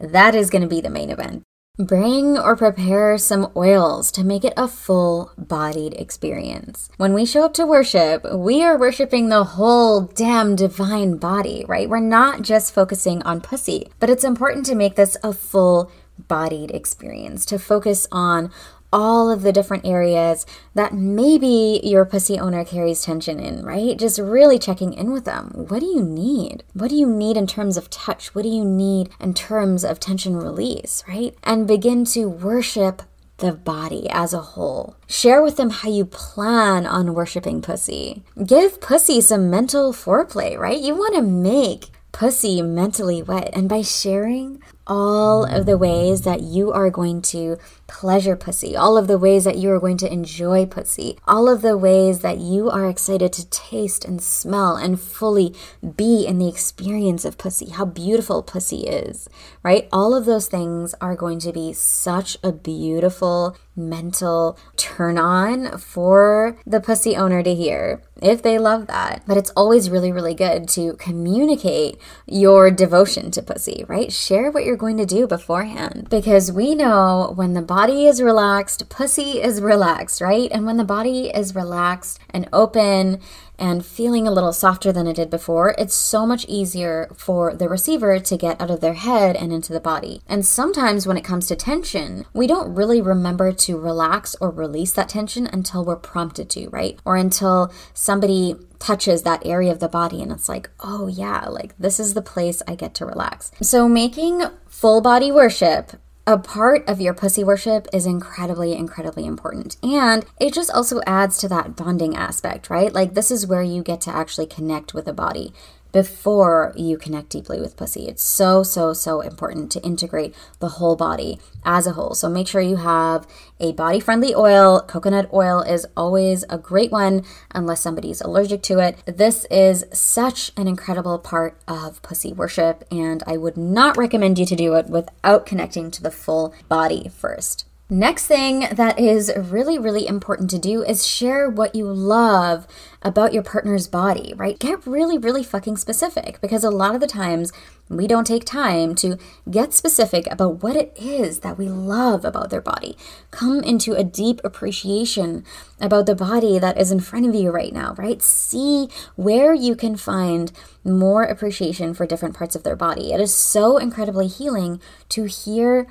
that 0.00 0.34
is 0.34 0.50
going 0.50 0.62
to 0.62 0.68
be 0.68 0.80
the 0.80 0.90
main 0.90 1.10
event. 1.10 1.42
Bring 1.80 2.36
or 2.36 2.56
prepare 2.56 3.16
some 3.18 3.52
oils 3.54 4.10
to 4.12 4.24
make 4.24 4.44
it 4.44 4.52
a 4.56 4.66
full 4.66 5.30
bodied 5.38 5.94
experience. 5.94 6.90
When 6.96 7.12
we 7.12 7.24
show 7.24 7.44
up 7.44 7.54
to 7.54 7.66
worship, 7.66 8.26
we 8.34 8.64
are 8.64 8.76
worshiping 8.76 9.28
the 9.28 9.44
whole 9.44 10.00
damn 10.00 10.56
divine 10.56 11.18
body, 11.18 11.64
right? 11.68 11.88
We're 11.88 12.00
not 12.00 12.42
just 12.42 12.74
focusing 12.74 13.22
on 13.22 13.42
pussy, 13.42 13.92
but 14.00 14.10
it's 14.10 14.24
important 14.24 14.66
to 14.66 14.74
make 14.74 14.96
this 14.96 15.16
a 15.22 15.32
full 15.32 15.92
bodied 16.26 16.72
experience, 16.72 17.46
to 17.46 17.60
focus 17.60 18.08
on 18.10 18.50
all 18.92 19.30
of 19.30 19.42
the 19.42 19.52
different 19.52 19.86
areas 19.86 20.46
that 20.74 20.94
maybe 20.94 21.80
your 21.82 22.04
pussy 22.04 22.38
owner 22.38 22.64
carries 22.64 23.02
tension 23.02 23.38
in, 23.38 23.64
right? 23.64 23.98
Just 23.98 24.18
really 24.18 24.58
checking 24.58 24.92
in 24.92 25.12
with 25.12 25.24
them. 25.24 25.50
What 25.68 25.80
do 25.80 25.86
you 25.86 26.02
need? 26.02 26.64
What 26.72 26.90
do 26.90 26.96
you 26.96 27.06
need 27.06 27.36
in 27.36 27.46
terms 27.46 27.76
of 27.76 27.90
touch? 27.90 28.34
What 28.34 28.42
do 28.42 28.48
you 28.48 28.64
need 28.64 29.10
in 29.20 29.34
terms 29.34 29.84
of 29.84 30.00
tension 30.00 30.36
release, 30.36 31.04
right? 31.06 31.34
And 31.42 31.66
begin 31.66 32.04
to 32.06 32.28
worship 32.28 33.02
the 33.38 33.52
body 33.52 34.08
as 34.10 34.34
a 34.34 34.40
whole. 34.40 34.96
Share 35.06 35.42
with 35.42 35.56
them 35.56 35.70
how 35.70 35.88
you 35.88 36.04
plan 36.04 36.86
on 36.86 37.14
worshiping 37.14 37.62
pussy. 37.62 38.24
Give 38.44 38.80
pussy 38.80 39.20
some 39.20 39.48
mental 39.48 39.92
foreplay, 39.92 40.58
right? 40.58 40.80
You 40.80 40.94
want 40.94 41.14
to 41.14 41.22
make 41.22 41.90
pussy 42.10 42.62
mentally 42.62 43.22
wet. 43.22 43.50
And 43.52 43.68
by 43.68 43.82
sharing 43.82 44.60
all 44.88 45.44
of 45.44 45.66
the 45.66 45.78
ways 45.78 46.22
that 46.22 46.40
you 46.40 46.72
are 46.72 46.90
going 46.90 47.22
to 47.22 47.58
pleasure 47.88 48.36
pussy, 48.36 48.76
all 48.76 48.96
of 48.96 49.08
the 49.08 49.18
ways 49.18 49.42
that 49.44 49.56
you 49.58 49.70
are 49.70 49.80
going 49.80 49.96
to 49.96 50.12
enjoy 50.12 50.64
pussy, 50.66 51.18
all 51.26 51.48
of 51.48 51.62
the 51.62 51.76
ways 51.76 52.20
that 52.20 52.38
you 52.38 52.70
are 52.70 52.88
excited 52.88 53.32
to 53.32 53.48
taste 53.50 54.04
and 54.04 54.22
smell 54.22 54.76
and 54.76 55.00
fully 55.00 55.52
be 55.96 56.24
in 56.24 56.38
the 56.38 56.48
experience 56.48 57.24
of 57.24 57.38
pussy, 57.38 57.70
how 57.70 57.84
beautiful 57.84 58.42
pussy 58.42 58.82
is, 58.82 59.28
right? 59.64 59.88
All 59.90 60.14
of 60.14 60.26
those 60.26 60.46
things 60.46 60.94
are 61.00 61.16
going 61.16 61.40
to 61.40 61.52
be 61.52 61.72
such 61.72 62.36
a 62.44 62.52
beautiful 62.52 63.56
mental 63.74 64.58
turn 64.76 65.16
on 65.16 65.78
for 65.78 66.58
the 66.66 66.80
pussy 66.80 67.16
owner 67.16 67.42
to 67.42 67.54
hear 67.54 68.02
if 68.20 68.42
they 68.42 68.58
love 68.58 68.88
that. 68.88 69.22
But 69.26 69.36
it's 69.36 69.50
always 69.50 69.88
really, 69.88 70.10
really 70.10 70.34
good 70.34 70.68
to 70.70 70.94
communicate 70.94 71.98
your 72.26 72.70
devotion 72.70 73.30
to 73.30 73.42
pussy, 73.42 73.84
right? 73.88 74.12
Share 74.12 74.50
what 74.50 74.64
you're 74.64 74.76
going 74.76 74.96
to 74.98 75.06
do 75.06 75.26
beforehand 75.26 76.08
because 76.10 76.50
we 76.50 76.74
know 76.74 77.32
when 77.36 77.54
the 77.54 77.62
body 77.62 77.77
is 77.86 78.20
relaxed, 78.20 78.88
pussy 78.88 79.40
is 79.40 79.60
relaxed, 79.60 80.20
right? 80.20 80.50
And 80.50 80.66
when 80.66 80.78
the 80.78 80.84
body 80.84 81.28
is 81.28 81.54
relaxed 81.54 82.18
and 82.30 82.48
open 82.52 83.20
and 83.56 83.86
feeling 83.86 84.26
a 84.26 84.32
little 84.32 84.52
softer 84.52 84.90
than 84.90 85.06
it 85.06 85.14
did 85.14 85.30
before, 85.30 85.76
it's 85.78 85.94
so 85.94 86.26
much 86.26 86.44
easier 86.48 87.08
for 87.16 87.54
the 87.54 87.68
receiver 87.68 88.18
to 88.18 88.36
get 88.36 88.60
out 88.60 88.70
of 88.70 88.80
their 88.80 88.94
head 88.94 89.36
and 89.36 89.52
into 89.52 89.72
the 89.72 89.78
body. 89.78 90.22
And 90.26 90.44
sometimes 90.44 91.06
when 91.06 91.16
it 91.16 91.24
comes 91.24 91.46
to 91.46 91.56
tension, 91.56 92.26
we 92.34 92.48
don't 92.48 92.74
really 92.74 93.00
remember 93.00 93.52
to 93.52 93.78
relax 93.78 94.34
or 94.40 94.50
release 94.50 94.92
that 94.94 95.08
tension 95.08 95.46
until 95.46 95.84
we're 95.84 95.96
prompted 95.96 96.50
to, 96.50 96.68
right? 96.70 96.98
Or 97.04 97.14
until 97.14 97.72
somebody 97.94 98.56
touches 98.80 99.22
that 99.22 99.46
area 99.46 99.70
of 99.70 99.78
the 99.78 99.88
body 99.88 100.20
and 100.20 100.32
it's 100.32 100.48
like, 100.48 100.68
oh 100.80 101.06
yeah, 101.06 101.46
like 101.46 101.78
this 101.78 102.00
is 102.00 102.14
the 102.14 102.22
place 102.22 102.60
I 102.66 102.74
get 102.74 102.92
to 102.94 103.06
relax. 103.06 103.52
So 103.62 103.88
making 103.88 104.42
full 104.66 105.00
body 105.00 105.30
worship 105.30 105.92
a 106.28 106.36
part 106.36 106.86
of 106.86 107.00
your 107.00 107.14
pussy 107.14 107.42
worship 107.42 107.88
is 107.90 108.04
incredibly, 108.04 108.74
incredibly 108.74 109.24
important. 109.24 109.78
And 109.82 110.26
it 110.38 110.52
just 110.52 110.70
also 110.70 111.00
adds 111.06 111.38
to 111.38 111.48
that 111.48 111.74
bonding 111.74 112.14
aspect, 112.14 112.68
right? 112.68 112.92
Like, 112.92 113.14
this 113.14 113.30
is 113.30 113.46
where 113.46 113.62
you 113.62 113.82
get 113.82 114.02
to 114.02 114.14
actually 114.14 114.44
connect 114.44 114.92
with 114.92 115.08
a 115.08 115.14
body 115.14 115.54
before 115.92 116.72
you 116.76 116.98
connect 116.98 117.30
deeply 117.30 117.60
with 117.60 117.76
pussy. 117.76 118.06
It's 118.08 118.22
so, 118.22 118.62
so, 118.62 118.92
so 118.92 119.20
important 119.20 119.70
to 119.72 119.82
integrate 119.82 120.34
the 120.58 120.68
whole 120.68 120.96
body 120.96 121.38
as 121.64 121.86
a 121.86 121.92
whole. 121.92 122.14
So 122.14 122.28
make 122.28 122.48
sure 122.48 122.60
you 122.60 122.76
have 122.76 123.26
a 123.60 123.72
body 123.72 124.00
friendly 124.00 124.34
oil. 124.34 124.80
Coconut 124.80 125.28
oil 125.32 125.60
is 125.62 125.86
always 125.96 126.44
a 126.48 126.58
great 126.58 126.92
one 126.92 127.24
unless 127.54 127.80
somebody's 127.80 128.20
allergic 128.20 128.62
to 128.62 128.78
it. 128.78 128.98
This 129.06 129.46
is 129.50 129.84
such 129.92 130.52
an 130.56 130.68
incredible 130.68 131.18
part 131.18 131.58
of 131.66 132.02
pussy 132.02 132.32
worship, 132.32 132.84
and 132.90 133.22
I 133.26 133.36
would 133.36 133.56
not 133.56 133.96
recommend 133.96 134.38
you 134.38 134.46
to 134.46 134.56
do 134.56 134.74
it 134.74 134.86
without 134.86 135.46
connecting 135.46 135.90
to 135.92 136.02
the 136.02 136.10
full 136.10 136.54
body 136.68 137.10
first. 137.14 137.67
Next 137.90 138.26
thing 138.26 138.66
that 138.70 138.98
is 138.98 139.32
really, 139.34 139.78
really 139.78 140.06
important 140.06 140.50
to 140.50 140.58
do 140.58 140.82
is 140.82 141.06
share 141.06 141.48
what 141.48 141.74
you 141.74 141.86
love 141.86 142.66
about 143.00 143.32
your 143.32 143.42
partner's 143.42 143.88
body, 143.88 144.34
right? 144.36 144.58
Get 144.58 144.86
really, 144.86 145.16
really 145.16 145.42
fucking 145.42 145.78
specific 145.78 146.38
because 146.42 146.64
a 146.64 146.70
lot 146.70 146.94
of 146.94 147.00
the 147.00 147.06
times 147.06 147.50
we 147.88 148.06
don't 148.06 148.26
take 148.26 148.44
time 148.44 148.94
to 148.96 149.16
get 149.50 149.72
specific 149.72 150.30
about 150.30 150.62
what 150.62 150.76
it 150.76 150.92
is 151.00 151.40
that 151.40 151.56
we 151.56 151.70
love 151.70 152.26
about 152.26 152.50
their 152.50 152.60
body. 152.60 152.94
Come 153.30 153.60
into 153.60 153.94
a 153.94 154.04
deep 154.04 154.42
appreciation 154.44 155.42
about 155.80 156.04
the 156.04 156.14
body 156.14 156.58
that 156.58 156.76
is 156.78 156.92
in 156.92 157.00
front 157.00 157.24
of 157.24 157.34
you 157.34 157.50
right 157.50 157.72
now, 157.72 157.94
right? 157.96 158.20
See 158.20 158.90
where 159.16 159.54
you 159.54 159.74
can 159.74 159.96
find 159.96 160.52
more 160.84 161.22
appreciation 161.22 161.94
for 161.94 162.04
different 162.04 162.36
parts 162.36 162.54
of 162.54 162.64
their 162.64 162.76
body. 162.76 163.14
It 163.14 163.20
is 163.22 163.34
so 163.34 163.78
incredibly 163.78 164.26
healing 164.26 164.78
to 165.08 165.24
hear 165.24 165.86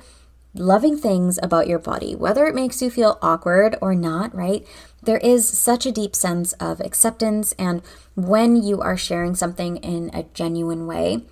loving 0.54 0.96
things 0.96 1.38
about 1.42 1.66
your 1.66 1.78
body, 1.78 2.14
whether 2.14 2.46
it 2.46 2.54
makes 2.54 2.82
you 2.82 2.90
feel 2.90 3.18
awkward 3.22 3.76
or 3.80 3.94
not, 3.94 4.34
right? 4.34 4.66
There 5.02 5.18
is 5.18 5.48
such 5.48 5.86
a 5.86 5.92
deep 5.92 6.16
sense 6.16 6.52
of 6.54 6.80
acceptance. 6.80 7.52
And 7.52 7.82
when 8.16 8.56
you 8.56 8.80
are 8.80 8.96
sharing 8.96 9.34
something 9.34 9.76
in 9.78 10.10
a 10.12 10.24
genuine 10.34 10.86
way, 10.86 11.24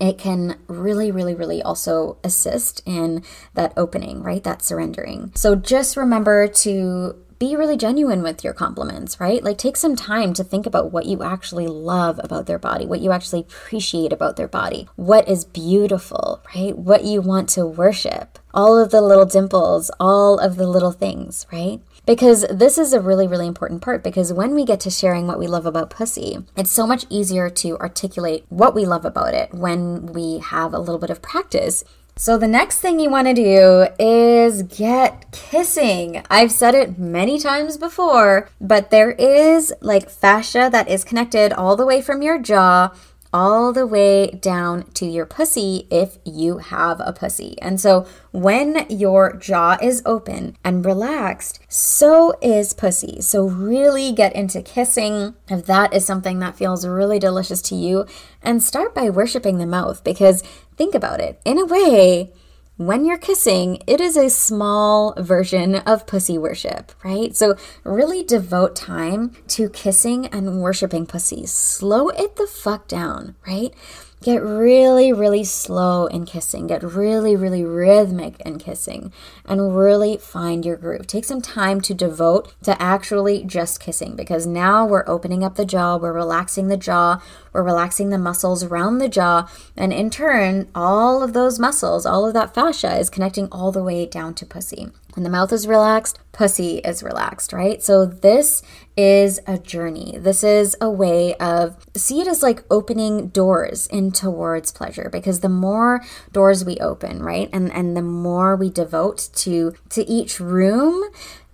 it 0.00 0.18
can 0.18 0.58
really, 0.66 1.10
really, 1.10 1.34
really 1.34 1.62
also 1.62 2.18
assist 2.24 2.82
in 2.84 3.22
that 3.54 3.72
opening, 3.76 4.22
right? 4.22 4.42
That 4.42 4.62
surrendering. 4.62 5.32
So 5.34 5.54
just 5.54 5.96
remember 5.96 6.48
to 6.48 7.16
be 7.42 7.56
really 7.56 7.76
genuine 7.76 8.22
with 8.22 8.44
your 8.44 8.52
compliments, 8.52 9.18
right? 9.18 9.42
Like 9.42 9.58
take 9.58 9.76
some 9.76 9.96
time 9.96 10.32
to 10.34 10.44
think 10.44 10.64
about 10.64 10.92
what 10.92 11.06
you 11.06 11.24
actually 11.24 11.66
love 11.66 12.20
about 12.22 12.46
their 12.46 12.56
body, 12.56 12.86
what 12.86 13.00
you 13.00 13.10
actually 13.10 13.40
appreciate 13.40 14.12
about 14.12 14.36
their 14.36 14.46
body, 14.46 14.86
what 14.94 15.28
is 15.28 15.44
beautiful, 15.44 16.40
right? 16.54 16.78
What 16.78 17.02
you 17.02 17.20
want 17.20 17.48
to 17.48 17.66
worship, 17.66 18.38
all 18.54 18.78
of 18.78 18.92
the 18.92 19.02
little 19.02 19.26
dimples, 19.26 19.90
all 19.98 20.38
of 20.38 20.54
the 20.54 20.68
little 20.68 20.92
things, 20.92 21.44
right? 21.50 21.80
Because 22.06 22.46
this 22.48 22.78
is 22.78 22.92
a 22.92 23.00
really, 23.00 23.26
really 23.26 23.48
important 23.48 23.82
part 23.82 24.04
because 24.04 24.32
when 24.32 24.54
we 24.54 24.64
get 24.64 24.78
to 24.80 24.90
sharing 24.90 25.26
what 25.26 25.40
we 25.40 25.48
love 25.48 25.66
about 25.66 25.90
pussy, 25.90 26.38
it's 26.56 26.70
so 26.70 26.86
much 26.86 27.06
easier 27.10 27.50
to 27.50 27.76
articulate 27.78 28.44
what 28.50 28.72
we 28.72 28.86
love 28.86 29.04
about 29.04 29.34
it 29.34 29.52
when 29.52 30.06
we 30.06 30.38
have 30.38 30.72
a 30.72 30.78
little 30.78 31.00
bit 31.00 31.10
of 31.10 31.20
practice 31.20 31.82
so, 32.16 32.36
the 32.36 32.46
next 32.46 32.78
thing 32.78 33.00
you 33.00 33.10
want 33.10 33.26
to 33.28 33.34
do 33.34 33.86
is 33.98 34.62
get 34.64 35.32
kissing. 35.32 36.22
I've 36.28 36.52
said 36.52 36.74
it 36.74 36.98
many 36.98 37.38
times 37.38 37.78
before, 37.78 38.50
but 38.60 38.90
there 38.90 39.12
is 39.12 39.72
like 39.80 40.10
fascia 40.10 40.68
that 40.70 40.88
is 40.88 41.04
connected 41.04 41.52
all 41.52 41.74
the 41.74 41.86
way 41.86 42.02
from 42.02 42.22
your 42.22 42.38
jaw 42.38 42.90
all 43.32 43.72
the 43.72 43.86
way 43.86 44.30
down 44.30 44.84
to 44.92 45.06
your 45.06 45.24
pussy 45.24 45.86
if 45.90 46.18
you 46.24 46.58
have 46.58 47.00
a 47.00 47.12
pussy. 47.12 47.56
And 47.62 47.80
so 47.80 48.06
when 48.30 48.84
your 48.90 49.34
jaw 49.36 49.78
is 49.80 50.02
open 50.04 50.56
and 50.62 50.84
relaxed, 50.84 51.60
so 51.68 52.34
is 52.42 52.74
pussy. 52.74 53.22
So 53.22 53.46
really 53.46 54.12
get 54.12 54.34
into 54.34 54.60
kissing 54.60 55.34
if 55.48 55.64
that 55.66 55.94
is 55.94 56.04
something 56.04 56.40
that 56.40 56.56
feels 56.56 56.86
really 56.86 57.18
delicious 57.18 57.62
to 57.62 57.74
you 57.74 58.06
and 58.42 58.62
start 58.62 58.94
by 58.94 59.08
worshiping 59.08 59.58
the 59.58 59.66
mouth 59.66 60.04
because 60.04 60.42
think 60.76 60.94
about 60.94 61.20
it. 61.20 61.40
In 61.44 61.58
a 61.58 61.66
way, 61.66 62.32
when 62.76 63.04
you're 63.04 63.18
kissing, 63.18 63.82
it 63.86 64.00
is 64.00 64.16
a 64.16 64.30
small 64.30 65.14
version 65.18 65.76
of 65.76 66.06
pussy 66.06 66.38
worship, 66.38 66.90
right? 67.04 67.36
So, 67.36 67.54
really 67.84 68.24
devote 68.24 68.74
time 68.74 69.36
to 69.48 69.68
kissing 69.68 70.26
and 70.26 70.62
worshiping 70.62 71.06
pussy. 71.06 71.46
Slow 71.46 72.08
it 72.08 72.36
the 72.36 72.46
fuck 72.46 72.88
down, 72.88 73.36
right? 73.46 73.74
Get 74.22 74.40
really, 74.40 75.12
really 75.12 75.42
slow 75.42 76.06
in 76.06 76.26
kissing. 76.26 76.68
Get 76.68 76.84
really, 76.84 77.34
really 77.34 77.64
rhythmic 77.64 78.38
in 78.40 78.58
kissing 78.58 79.12
and 79.44 79.76
really 79.76 80.16
find 80.16 80.64
your 80.64 80.76
groove. 80.76 81.08
Take 81.08 81.24
some 81.24 81.42
time 81.42 81.80
to 81.80 81.92
devote 81.92 82.54
to 82.62 82.80
actually 82.80 83.42
just 83.42 83.80
kissing 83.80 84.14
because 84.14 84.46
now 84.46 84.86
we're 84.86 85.08
opening 85.08 85.42
up 85.42 85.56
the 85.56 85.64
jaw, 85.64 85.96
we're 85.96 86.12
relaxing 86.12 86.68
the 86.68 86.76
jaw, 86.76 87.20
we're 87.52 87.62
relaxing 87.62 88.10
the 88.10 88.18
muscles 88.18 88.62
around 88.62 88.98
the 88.98 89.08
jaw, 89.08 89.48
and 89.76 89.92
in 89.92 90.10
turn, 90.10 90.68
all 90.74 91.22
of 91.22 91.32
those 91.32 91.58
muscles, 91.58 92.06
all 92.06 92.26
of 92.26 92.34
that 92.34 92.54
fascia 92.54 92.98
is 92.98 93.10
connecting 93.10 93.48
all 93.52 93.72
the 93.72 93.82
way 93.82 94.06
down 94.06 94.34
to 94.34 94.46
pussy. 94.46 94.88
When 95.14 95.24
the 95.24 95.30
mouth 95.30 95.52
is 95.52 95.66
relaxed, 95.66 96.18
pussy 96.32 96.78
is 96.78 97.02
relaxed, 97.02 97.52
right? 97.52 97.82
So 97.82 98.06
this 98.06 98.62
is 98.96 99.40
a 99.46 99.58
journey. 99.58 100.16
This 100.18 100.42
is 100.42 100.74
a 100.80 100.90
way 100.90 101.34
of 101.34 101.76
see 101.94 102.22
it 102.22 102.26
as 102.26 102.42
like 102.42 102.64
opening 102.70 103.28
doors 103.28 103.86
in 103.88 104.12
towards 104.12 104.72
pleasure 104.72 105.10
because 105.12 105.40
the 105.40 105.50
more 105.50 106.02
doors 106.32 106.64
we 106.64 106.78
open, 106.78 107.22
right? 107.22 107.50
And 107.52 107.70
and 107.72 107.94
the 107.94 108.02
more 108.02 108.56
we 108.56 108.70
devote 108.70 109.28
to 109.34 109.74
to 109.90 110.08
each 110.08 110.40
room, 110.40 111.04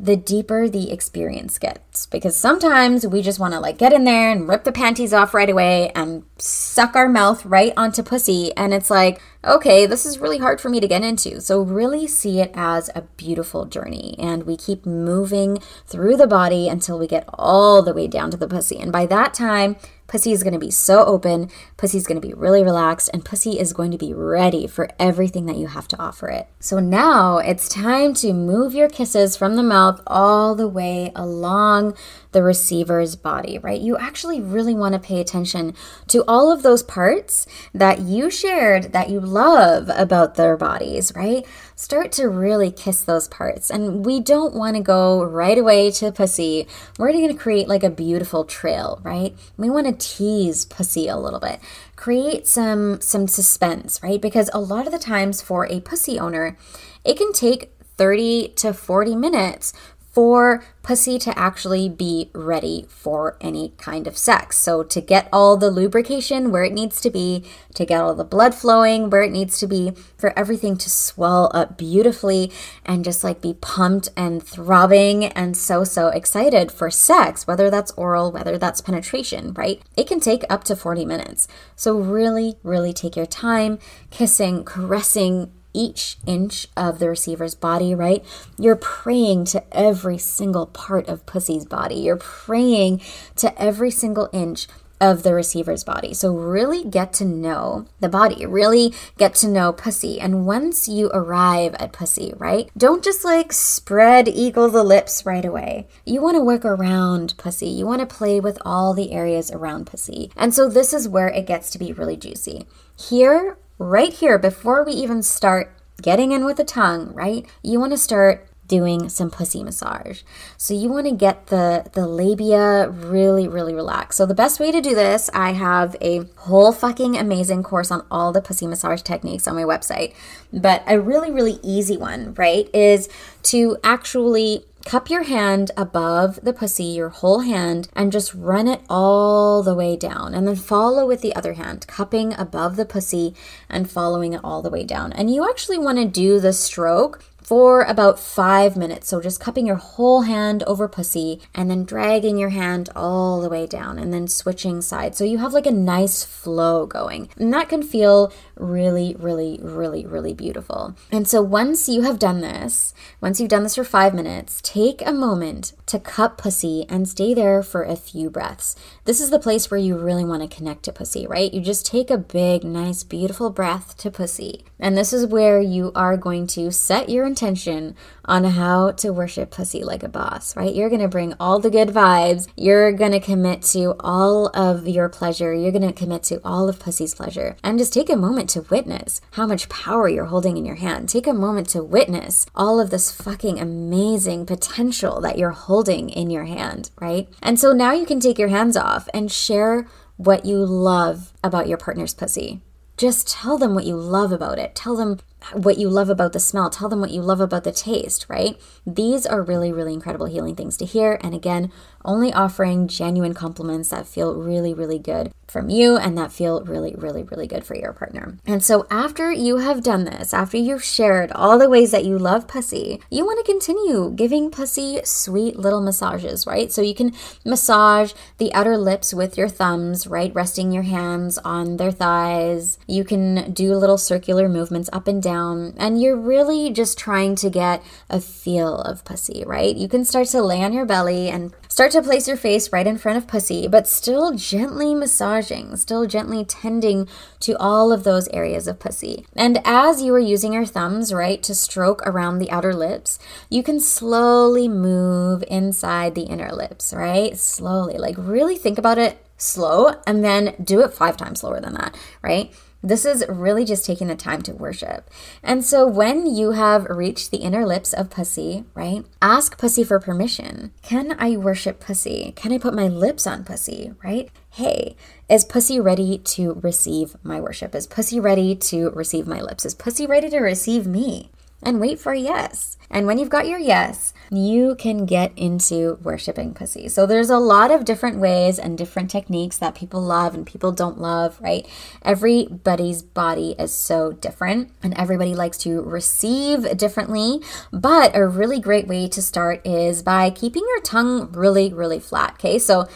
the 0.00 0.16
deeper 0.16 0.68
the 0.68 0.92
experience 0.92 1.58
gets. 1.58 2.06
Because 2.06 2.36
sometimes 2.36 3.06
we 3.06 3.20
just 3.20 3.40
want 3.40 3.54
to 3.54 3.60
like 3.60 3.78
get 3.78 3.92
in 3.92 4.04
there 4.04 4.30
and 4.30 4.48
rip 4.48 4.64
the 4.64 4.72
panties 4.72 5.12
off 5.12 5.34
right 5.34 5.50
away 5.50 5.90
and 5.90 6.24
suck 6.38 6.94
our 6.94 7.08
mouth 7.08 7.44
right 7.44 7.72
onto 7.76 8.02
pussy. 8.02 8.56
And 8.56 8.72
it's 8.72 8.90
like, 8.90 9.20
okay, 9.44 9.86
this 9.86 10.06
is 10.06 10.18
really 10.18 10.38
hard 10.38 10.60
for 10.60 10.68
me 10.68 10.78
to 10.78 10.86
get 10.86 11.02
into. 11.02 11.40
So, 11.40 11.62
really 11.62 12.06
see 12.06 12.40
it 12.40 12.52
as 12.54 12.90
a 12.94 13.02
beautiful 13.02 13.64
journey. 13.64 14.14
And 14.18 14.44
we 14.44 14.56
keep 14.56 14.86
moving 14.86 15.58
through 15.86 16.16
the 16.16 16.26
body 16.26 16.68
until 16.68 16.98
we 16.98 17.06
get 17.06 17.28
all 17.34 17.82
the 17.82 17.94
way 17.94 18.06
down 18.06 18.30
to 18.30 18.36
the 18.36 18.48
pussy. 18.48 18.78
And 18.78 18.92
by 18.92 19.06
that 19.06 19.34
time, 19.34 19.76
Pussy 20.08 20.32
is 20.32 20.42
going 20.42 20.54
to 20.54 20.58
be 20.58 20.70
so 20.70 21.04
open, 21.04 21.50
pussy 21.76 21.98
is 21.98 22.06
going 22.06 22.20
to 22.20 22.26
be 22.26 22.32
really 22.32 22.64
relaxed, 22.64 23.10
and 23.12 23.24
pussy 23.24 23.60
is 23.60 23.74
going 23.74 23.90
to 23.90 23.98
be 23.98 24.14
ready 24.14 24.66
for 24.66 24.88
everything 24.98 25.44
that 25.46 25.58
you 25.58 25.66
have 25.66 25.86
to 25.86 25.98
offer 25.98 26.28
it. 26.28 26.48
So 26.60 26.78
now 26.80 27.36
it's 27.38 27.68
time 27.68 28.14
to 28.14 28.32
move 28.32 28.74
your 28.74 28.88
kisses 28.88 29.36
from 29.36 29.56
the 29.56 29.62
mouth 29.62 30.00
all 30.06 30.54
the 30.54 30.66
way 30.66 31.12
along 31.14 31.94
the 32.32 32.42
receiver's 32.42 33.16
body, 33.16 33.58
right? 33.58 33.80
You 33.80 33.96
actually 33.96 34.40
really 34.40 34.74
want 34.74 34.94
to 34.94 34.98
pay 34.98 35.20
attention 35.20 35.74
to 36.08 36.24
all 36.28 36.52
of 36.52 36.62
those 36.62 36.82
parts 36.82 37.46
that 37.72 38.00
you 38.00 38.30
shared 38.30 38.92
that 38.92 39.08
you 39.08 39.20
love 39.20 39.90
about 39.94 40.34
their 40.34 40.56
bodies, 40.56 41.12
right? 41.16 41.46
Start 41.74 42.12
to 42.12 42.28
really 42.28 42.70
kiss 42.70 43.02
those 43.02 43.28
parts. 43.28 43.70
And 43.70 44.04
we 44.04 44.20
don't 44.20 44.54
want 44.54 44.76
to 44.76 44.82
go 44.82 45.22
right 45.22 45.56
away 45.56 45.90
to 45.92 46.12
pussy. 46.12 46.66
We're 46.98 47.12
going 47.12 47.28
to 47.28 47.34
create 47.34 47.68
like 47.68 47.82
a 47.82 47.90
beautiful 47.90 48.44
trail, 48.44 49.00
right? 49.02 49.34
We 49.56 49.70
want 49.70 49.86
to 49.86 50.08
tease 50.08 50.64
pussy 50.64 51.08
a 51.08 51.16
little 51.16 51.40
bit. 51.40 51.60
Create 51.96 52.46
some 52.46 53.00
some 53.00 53.26
suspense, 53.26 54.02
right? 54.02 54.20
Because 54.20 54.50
a 54.52 54.60
lot 54.60 54.86
of 54.86 54.92
the 54.92 54.98
times 54.98 55.40
for 55.40 55.66
a 55.66 55.80
pussy 55.80 56.18
owner, 56.18 56.56
it 57.04 57.16
can 57.16 57.32
take 57.32 57.72
30 57.96 58.48
to 58.56 58.72
40 58.72 59.16
minutes 59.16 59.72
for 60.10 60.64
pussy 60.82 61.18
to 61.18 61.38
actually 61.38 61.88
be 61.88 62.30
ready 62.34 62.86
for 62.88 63.36
any 63.40 63.74
kind 63.76 64.06
of 64.06 64.16
sex. 64.16 64.56
So, 64.56 64.82
to 64.82 65.00
get 65.00 65.28
all 65.32 65.56
the 65.56 65.70
lubrication 65.70 66.50
where 66.50 66.64
it 66.64 66.72
needs 66.72 67.00
to 67.02 67.10
be, 67.10 67.44
to 67.74 67.84
get 67.84 68.00
all 68.00 68.14
the 68.14 68.24
blood 68.24 68.54
flowing 68.54 69.10
where 69.10 69.22
it 69.22 69.30
needs 69.30 69.58
to 69.60 69.66
be, 69.66 69.92
for 70.16 70.36
everything 70.36 70.76
to 70.78 70.90
swell 70.90 71.50
up 71.52 71.76
beautifully 71.76 72.50
and 72.86 73.04
just 73.04 73.22
like 73.22 73.42
be 73.42 73.54
pumped 73.54 74.08
and 74.16 74.42
throbbing 74.42 75.26
and 75.26 75.56
so, 75.56 75.84
so 75.84 76.08
excited 76.08 76.72
for 76.72 76.90
sex, 76.90 77.46
whether 77.46 77.70
that's 77.70 77.92
oral, 77.92 78.32
whether 78.32 78.56
that's 78.56 78.80
penetration, 78.80 79.52
right? 79.54 79.82
It 79.96 80.06
can 80.08 80.20
take 80.20 80.42
up 80.48 80.64
to 80.64 80.76
40 80.76 81.04
minutes. 81.04 81.48
So, 81.76 81.98
really, 81.98 82.56
really 82.62 82.94
take 82.94 83.14
your 83.14 83.26
time 83.26 83.78
kissing, 84.10 84.64
caressing, 84.64 85.52
each 85.72 86.16
inch 86.26 86.68
of 86.76 86.98
the 86.98 87.08
receiver's 87.08 87.54
body, 87.54 87.94
right? 87.94 88.24
You're 88.58 88.76
praying 88.76 89.44
to 89.46 89.64
every 89.76 90.18
single 90.18 90.66
part 90.66 91.08
of 91.08 91.26
pussy's 91.26 91.64
body. 91.64 91.96
You're 91.96 92.16
praying 92.16 93.00
to 93.36 93.60
every 93.60 93.90
single 93.90 94.28
inch 94.32 94.66
of 95.00 95.22
the 95.22 95.34
receiver's 95.34 95.84
body. 95.84 96.12
So, 96.12 96.34
really 96.34 96.84
get 96.84 97.12
to 97.14 97.24
know 97.24 97.86
the 98.00 98.08
body, 98.08 98.44
really 98.46 98.92
get 99.16 99.34
to 99.36 99.48
know 99.48 99.72
pussy. 99.72 100.20
And 100.20 100.46
once 100.46 100.88
you 100.88 101.08
arrive 101.12 101.74
at 101.78 101.92
pussy, 101.92 102.32
right, 102.36 102.70
don't 102.76 103.04
just 103.04 103.24
like 103.24 103.52
spread 103.52 104.28
eagle 104.28 104.68
the 104.68 104.82
lips 104.82 105.24
right 105.24 105.44
away. 105.44 105.86
You 106.04 106.20
want 106.20 106.36
to 106.36 106.42
work 106.42 106.64
around 106.64 107.34
pussy, 107.36 107.68
you 107.68 107.86
want 107.86 108.00
to 108.00 108.06
play 108.06 108.40
with 108.40 108.58
all 108.64 108.94
the 108.94 109.12
areas 109.12 109.50
around 109.50 109.86
pussy. 109.86 110.30
And 110.36 110.54
so, 110.54 110.68
this 110.68 110.92
is 110.92 111.08
where 111.08 111.28
it 111.28 111.46
gets 111.46 111.70
to 111.70 111.78
be 111.78 111.92
really 111.92 112.16
juicy. 112.16 112.66
Here, 112.98 113.56
right 113.78 114.12
here, 114.12 114.38
before 114.38 114.84
we 114.84 114.92
even 114.92 115.22
start 115.22 115.72
getting 116.02 116.32
in 116.32 116.44
with 116.44 116.56
the 116.56 116.64
tongue, 116.64 117.12
right? 117.14 117.46
You 117.62 117.80
want 117.80 117.92
to 117.92 117.98
start 117.98 118.48
doing 118.68 119.08
some 119.08 119.30
pussy 119.30 119.64
massage. 119.64 120.20
So 120.58 120.74
you 120.74 120.90
want 120.90 121.06
to 121.06 121.14
get 121.14 121.46
the 121.46 121.86
the 121.94 122.06
labia 122.06 122.88
really 122.90 123.48
really 123.48 123.74
relaxed. 123.74 124.18
So 124.18 124.26
the 124.26 124.34
best 124.34 124.60
way 124.60 124.70
to 124.70 124.82
do 124.82 124.94
this, 124.94 125.30
I 125.32 125.52
have 125.52 125.96
a 126.02 126.24
whole 126.36 126.72
fucking 126.72 127.16
amazing 127.16 127.62
course 127.62 127.90
on 127.90 128.04
all 128.10 128.30
the 128.30 128.42
pussy 128.42 128.66
massage 128.66 129.00
techniques 129.00 129.48
on 129.48 129.56
my 129.56 129.62
website. 129.62 130.14
But 130.52 130.82
a 130.86 131.00
really 131.00 131.30
really 131.30 131.58
easy 131.62 131.96
one, 131.96 132.34
right, 132.34 132.68
is 132.74 133.08
to 133.44 133.78
actually 133.82 134.66
Cup 134.84 135.10
your 135.10 135.24
hand 135.24 135.70
above 135.76 136.40
the 136.42 136.52
pussy, 136.52 136.84
your 136.84 137.10
whole 137.10 137.40
hand, 137.40 137.88
and 137.94 138.10
just 138.10 138.34
run 138.34 138.66
it 138.66 138.80
all 138.88 139.62
the 139.62 139.74
way 139.74 139.96
down. 139.96 140.34
And 140.34 140.46
then 140.46 140.56
follow 140.56 141.06
with 141.06 141.20
the 141.20 141.34
other 141.34 141.54
hand, 141.54 141.86
cupping 141.86 142.32
above 142.34 142.76
the 142.76 142.86
pussy 142.86 143.34
and 143.68 143.90
following 143.90 144.32
it 144.32 144.40
all 144.42 144.62
the 144.62 144.70
way 144.70 144.84
down. 144.84 145.12
And 145.12 145.34
you 145.34 145.48
actually 145.48 145.78
want 145.78 145.98
to 145.98 146.04
do 146.06 146.40
the 146.40 146.52
stroke 146.52 147.22
for 147.48 147.82
about 147.84 148.20
five 148.20 148.76
minutes. 148.76 149.08
So 149.08 149.22
just 149.22 149.40
cupping 149.40 149.66
your 149.66 149.76
whole 149.76 150.20
hand 150.20 150.62
over 150.64 150.86
pussy 150.86 151.40
and 151.54 151.70
then 151.70 151.84
dragging 151.84 152.36
your 152.36 152.50
hand 152.50 152.90
all 152.94 153.40
the 153.40 153.48
way 153.48 153.66
down 153.66 153.98
and 153.98 154.12
then 154.12 154.28
switching 154.28 154.82
sides. 154.82 155.16
So 155.16 155.24
you 155.24 155.38
have 155.38 155.54
like 155.54 155.64
a 155.64 155.70
nice 155.70 156.24
flow 156.24 156.84
going. 156.84 157.30
And 157.38 157.50
that 157.54 157.70
can 157.70 157.82
feel 157.82 158.34
really, 158.58 159.14
really, 159.18 159.58
really, 159.62 160.06
really 160.06 160.34
beautiful. 160.34 160.96
And 161.10 161.26
so 161.26 161.42
once 161.42 161.88
you 161.88 162.02
have 162.02 162.18
done 162.18 162.40
this, 162.40 162.94
once 163.20 163.40
you've 163.40 163.48
done 163.48 163.62
this 163.62 163.76
for 163.76 163.84
five 163.84 164.14
minutes, 164.14 164.60
take 164.62 165.06
a 165.06 165.12
moment 165.12 165.72
to 165.86 165.98
cup 165.98 166.38
pussy 166.38 166.84
and 166.88 167.08
stay 167.08 167.34
there 167.34 167.62
for 167.62 167.82
a 167.82 167.96
few 167.96 168.30
breaths. 168.30 168.76
This 169.04 169.20
is 169.20 169.30
the 169.30 169.38
place 169.38 169.70
where 169.70 169.80
you 169.80 169.96
really 169.96 170.24
want 170.24 170.42
to 170.42 170.56
connect 170.56 170.82
to 170.84 170.92
pussy, 170.92 171.26
right? 171.26 171.52
You 171.52 171.60
just 171.60 171.86
take 171.86 172.10
a 172.10 172.18
big, 172.18 172.64
nice, 172.64 173.02
beautiful 173.02 173.50
breath 173.50 173.96
to 173.98 174.10
pussy. 174.10 174.64
And 174.78 174.96
this 174.96 175.12
is 175.12 175.26
where 175.26 175.60
you 175.60 175.92
are 175.94 176.16
going 176.16 176.46
to 176.48 176.70
set 176.70 177.08
your 177.08 177.26
intention 177.26 177.96
on 178.24 178.44
how 178.44 178.92
to 178.92 179.12
worship 179.12 179.50
pussy 179.50 179.82
like 179.82 180.02
a 180.02 180.08
boss, 180.08 180.54
right? 180.56 180.74
You're 180.74 180.90
going 180.90 181.00
to 181.00 181.08
bring 181.08 181.34
all 181.40 181.58
the 181.58 181.70
good 181.70 181.88
vibes. 181.88 182.48
You're 182.56 182.92
going 182.92 183.12
to 183.12 183.20
commit 183.20 183.62
to 183.62 183.94
all 184.00 184.48
of 184.48 184.86
your 184.86 185.08
pleasure. 185.08 185.54
You're 185.54 185.72
going 185.72 185.86
to 185.86 185.92
commit 185.92 186.22
to 186.24 186.40
all 186.44 186.68
of 186.68 186.78
pussy's 186.78 187.14
pleasure. 187.14 187.56
And 187.64 187.78
just 187.78 187.92
take 187.92 188.10
a 188.10 188.16
moment 188.16 188.47
to 188.50 188.62
witness 188.62 189.20
how 189.32 189.46
much 189.46 189.68
power 189.68 190.08
you're 190.08 190.26
holding 190.26 190.56
in 190.56 190.64
your 190.64 190.76
hand. 190.76 191.08
Take 191.08 191.26
a 191.26 191.32
moment 191.32 191.68
to 191.70 191.82
witness 191.82 192.46
all 192.54 192.80
of 192.80 192.90
this 192.90 193.12
fucking 193.12 193.58
amazing 193.58 194.46
potential 194.46 195.20
that 195.20 195.38
you're 195.38 195.50
holding 195.50 196.10
in 196.10 196.30
your 196.30 196.44
hand, 196.44 196.90
right? 197.00 197.28
And 197.42 197.58
so 197.58 197.72
now 197.72 197.92
you 197.92 198.06
can 198.06 198.20
take 198.20 198.38
your 198.38 198.48
hands 198.48 198.76
off 198.76 199.08
and 199.12 199.30
share 199.30 199.86
what 200.16 200.44
you 200.44 200.58
love 200.64 201.32
about 201.42 201.68
your 201.68 201.78
partner's 201.78 202.14
pussy. 202.14 202.60
Just 202.96 203.28
tell 203.28 203.58
them 203.58 203.74
what 203.74 203.84
you 203.84 203.96
love 203.96 204.32
about 204.32 204.58
it. 204.58 204.74
Tell 204.74 204.96
them 204.96 205.20
what 205.52 205.78
you 205.78 205.88
love 205.88 206.10
about 206.10 206.32
the 206.32 206.40
smell. 206.40 206.70
Tell 206.70 206.88
them 206.88 207.00
what 207.00 207.10
you 207.10 207.22
love 207.22 207.40
about 207.40 207.64
the 207.64 207.72
taste, 207.72 208.26
right? 208.28 208.60
These 208.86 209.26
are 209.26 209.42
really, 209.42 209.72
really 209.72 209.94
incredible 209.94 210.26
healing 210.26 210.56
things 210.56 210.76
to 210.78 210.84
hear. 210.84 211.18
And 211.22 211.34
again, 211.34 211.70
only 212.04 212.32
offering 212.32 212.88
genuine 212.88 213.34
compliments 213.34 213.90
that 213.90 214.06
feel 214.06 214.34
really, 214.34 214.74
really 214.74 214.98
good 214.98 215.32
from 215.48 215.70
you 215.70 215.96
and 215.96 216.16
that 216.16 216.30
feel 216.30 216.62
really, 216.64 216.94
really, 216.96 217.22
really 217.22 217.46
good 217.46 217.64
for 217.64 217.74
your 217.74 217.92
partner. 217.92 218.36
And 218.46 218.62
so, 218.62 218.86
after 218.90 219.32
you 219.32 219.58
have 219.58 219.82
done 219.82 220.04
this, 220.04 220.34
after 220.34 220.56
you've 220.56 220.84
shared 220.84 221.32
all 221.32 221.58
the 221.58 221.68
ways 221.68 221.90
that 221.90 222.04
you 222.04 222.18
love 222.18 222.46
pussy, 222.46 223.00
you 223.10 223.24
want 223.24 223.44
to 223.44 223.50
continue 223.50 224.12
giving 224.14 224.50
pussy 224.50 225.00
sweet 225.04 225.58
little 225.58 225.80
massages, 225.80 226.46
right? 226.46 226.70
So, 226.70 226.82
you 226.82 226.94
can 226.94 227.14
massage 227.44 228.12
the 228.36 228.52
outer 228.52 228.76
lips 228.76 229.14
with 229.14 229.36
your 229.36 229.48
thumbs, 229.48 230.06
right? 230.06 230.34
Resting 230.34 230.70
your 230.70 230.82
hands 230.82 231.38
on 231.38 231.78
their 231.78 231.92
thighs. 231.92 232.78
You 232.86 233.04
can 233.04 233.52
do 233.52 233.74
little 233.74 233.98
circular 233.98 234.48
movements 234.48 234.90
up 234.92 235.08
and 235.08 235.22
down, 235.22 235.27
and 235.28 236.00
you're 236.00 236.16
really 236.16 236.70
just 236.70 236.98
trying 236.98 237.34
to 237.36 237.50
get 237.50 237.82
a 238.08 238.20
feel 238.20 238.76
of 238.80 239.04
pussy, 239.04 239.44
right? 239.46 239.74
You 239.74 239.88
can 239.88 240.04
start 240.04 240.28
to 240.28 240.42
lay 240.42 240.62
on 240.62 240.72
your 240.72 240.86
belly 240.86 241.28
and 241.28 241.54
start 241.68 241.92
to 241.92 242.02
place 242.02 242.26
your 242.26 242.36
face 242.36 242.72
right 242.72 242.86
in 242.86 242.98
front 242.98 243.18
of 243.18 243.26
pussy, 243.26 243.68
but 243.68 243.86
still 243.86 244.34
gently 244.34 244.94
massaging, 244.94 245.76
still 245.76 246.06
gently 246.06 246.44
tending 246.44 247.08
to 247.40 247.56
all 247.58 247.92
of 247.92 248.04
those 248.04 248.28
areas 248.28 248.66
of 248.66 248.80
pussy. 248.80 249.26
And 249.34 249.60
as 249.64 250.02
you 250.02 250.14
are 250.14 250.18
using 250.18 250.52
your 250.52 250.66
thumbs, 250.66 251.12
right, 251.12 251.42
to 251.42 251.54
stroke 251.54 252.02
around 252.06 252.38
the 252.38 252.50
outer 252.50 252.74
lips, 252.74 253.18
you 253.50 253.62
can 253.62 253.80
slowly 253.80 254.68
move 254.68 255.44
inside 255.48 256.14
the 256.14 256.22
inner 256.22 256.52
lips, 256.52 256.92
right? 256.92 257.36
Slowly, 257.38 257.98
like 257.98 258.16
really 258.18 258.56
think 258.56 258.78
about 258.78 258.98
it 258.98 259.24
slow 259.38 259.94
and 260.06 260.24
then 260.24 260.54
do 260.62 260.80
it 260.80 260.92
five 260.92 261.16
times 261.16 261.40
slower 261.40 261.60
than 261.60 261.74
that, 261.74 261.96
right? 262.22 262.52
This 262.82 263.04
is 263.04 263.24
really 263.28 263.64
just 263.64 263.84
taking 263.84 264.06
the 264.06 264.14
time 264.14 264.40
to 264.42 264.54
worship. 264.54 265.10
And 265.42 265.64
so 265.64 265.86
when 265.86 266.26
you 266.26 266.52
have 266.52 266.84
reached 266.84 267.30
the 267.30 267.38
inner 267.38 267.66
lips 267.66 267.92
of 267.92 268.08
pussy, 268.08 268.64
right? 268.74 269.04
Ask 269.20 269.58
pussy 269.58 269.82
for 269.82 269.98
permission. 269.98 270.72
Can 270.82 271.16
I 271.18 271.36
worship 271.36 271.80
pussy? 271.80 272.32
Can 272.36 272.52
I 272.52 272.58
put 272.58 272.74
my 272.74 272.86
lips 272.86 273.26
on 273.26 273.44
pussy, 273.44 273.94
right? 274.04 274.30
Hey, 274.50 274.94
is 275.28 275.44
pussy 275.44 275.80
ready 275.80 276.18
to 276.18 276.54
receive 276.62 277.16
my 277.24 277.40
worship? 277.40 277.74
Is 277.74 277.86
pussy 277.88 278.20
ready 278.20 278.54
to 278.54 278.90
receive 278.90 279.26
my 279.26 279.40
lips? 279.40 279.64
Is 279.64 279.74
pussy 279.74 280.06
ready 280.06 280.30
to 280.30 280.38
receive 280.38 280.86
me? 280.86 281.30
And 281.62 281.80
wait 281.80 281.98
for 281.98 282.12
a 282.12 282.18
yes. 282.18 282.76
And 282.90 283.06
when 283.06 283.18
you've 283.18 283.28
got 283.28 283.48
your 283.48 283.58
yes, 283.58 284.14
you 284.30 284.74
can 284.76 285.04
get 285.04 285.32
into 285.36 285.98
worshiping 286.02 286.54
pussy. 286.54 286.88
So 286.88 287.04
there's 287.04 287.30
a 287.30 287.38
lot 287.38 287.70
of 287.70 287.84
different 287.84 288.18
ways 288.18 288.58
and 288.58 288.78
different 288.78 289.10
techniques 289.10 289.58
that 289.58 289.74
people 289.74 290.00
love 290.00 290.34
and 290.34 290.46
people 290.46 290.72
don't 290.72 290.98
love, 290.98 291.38
right? 291.40 291.66
Everybody's 292.02 293.02
body 293.02 293.54
is 293.58 293.74
so 293.74 294.12
different 294.12 294.72
and 294.82 294.96
everybody 294.96 295.34
likes 295.34 295.58
to 295.58 295.82
receive 295.82 296.76
differently. 296.76 297.42
But 297.72 298.16
a 298.16 298.26
really 298.26 298.60
great 298.60 298.86
way 298.86 299.08
to 299.08 299.20
start 299.20 299.66
is 299.66 300.02
by 300.02 300.30
keeping 300.30 300.62
your 300.66 300.80
tongue 300.80 301.30
really, 301.32 301.72
really 301.72 302.00
flat. 302.00 302.34
Okay. 302.34 302.58
So 302.58 302.88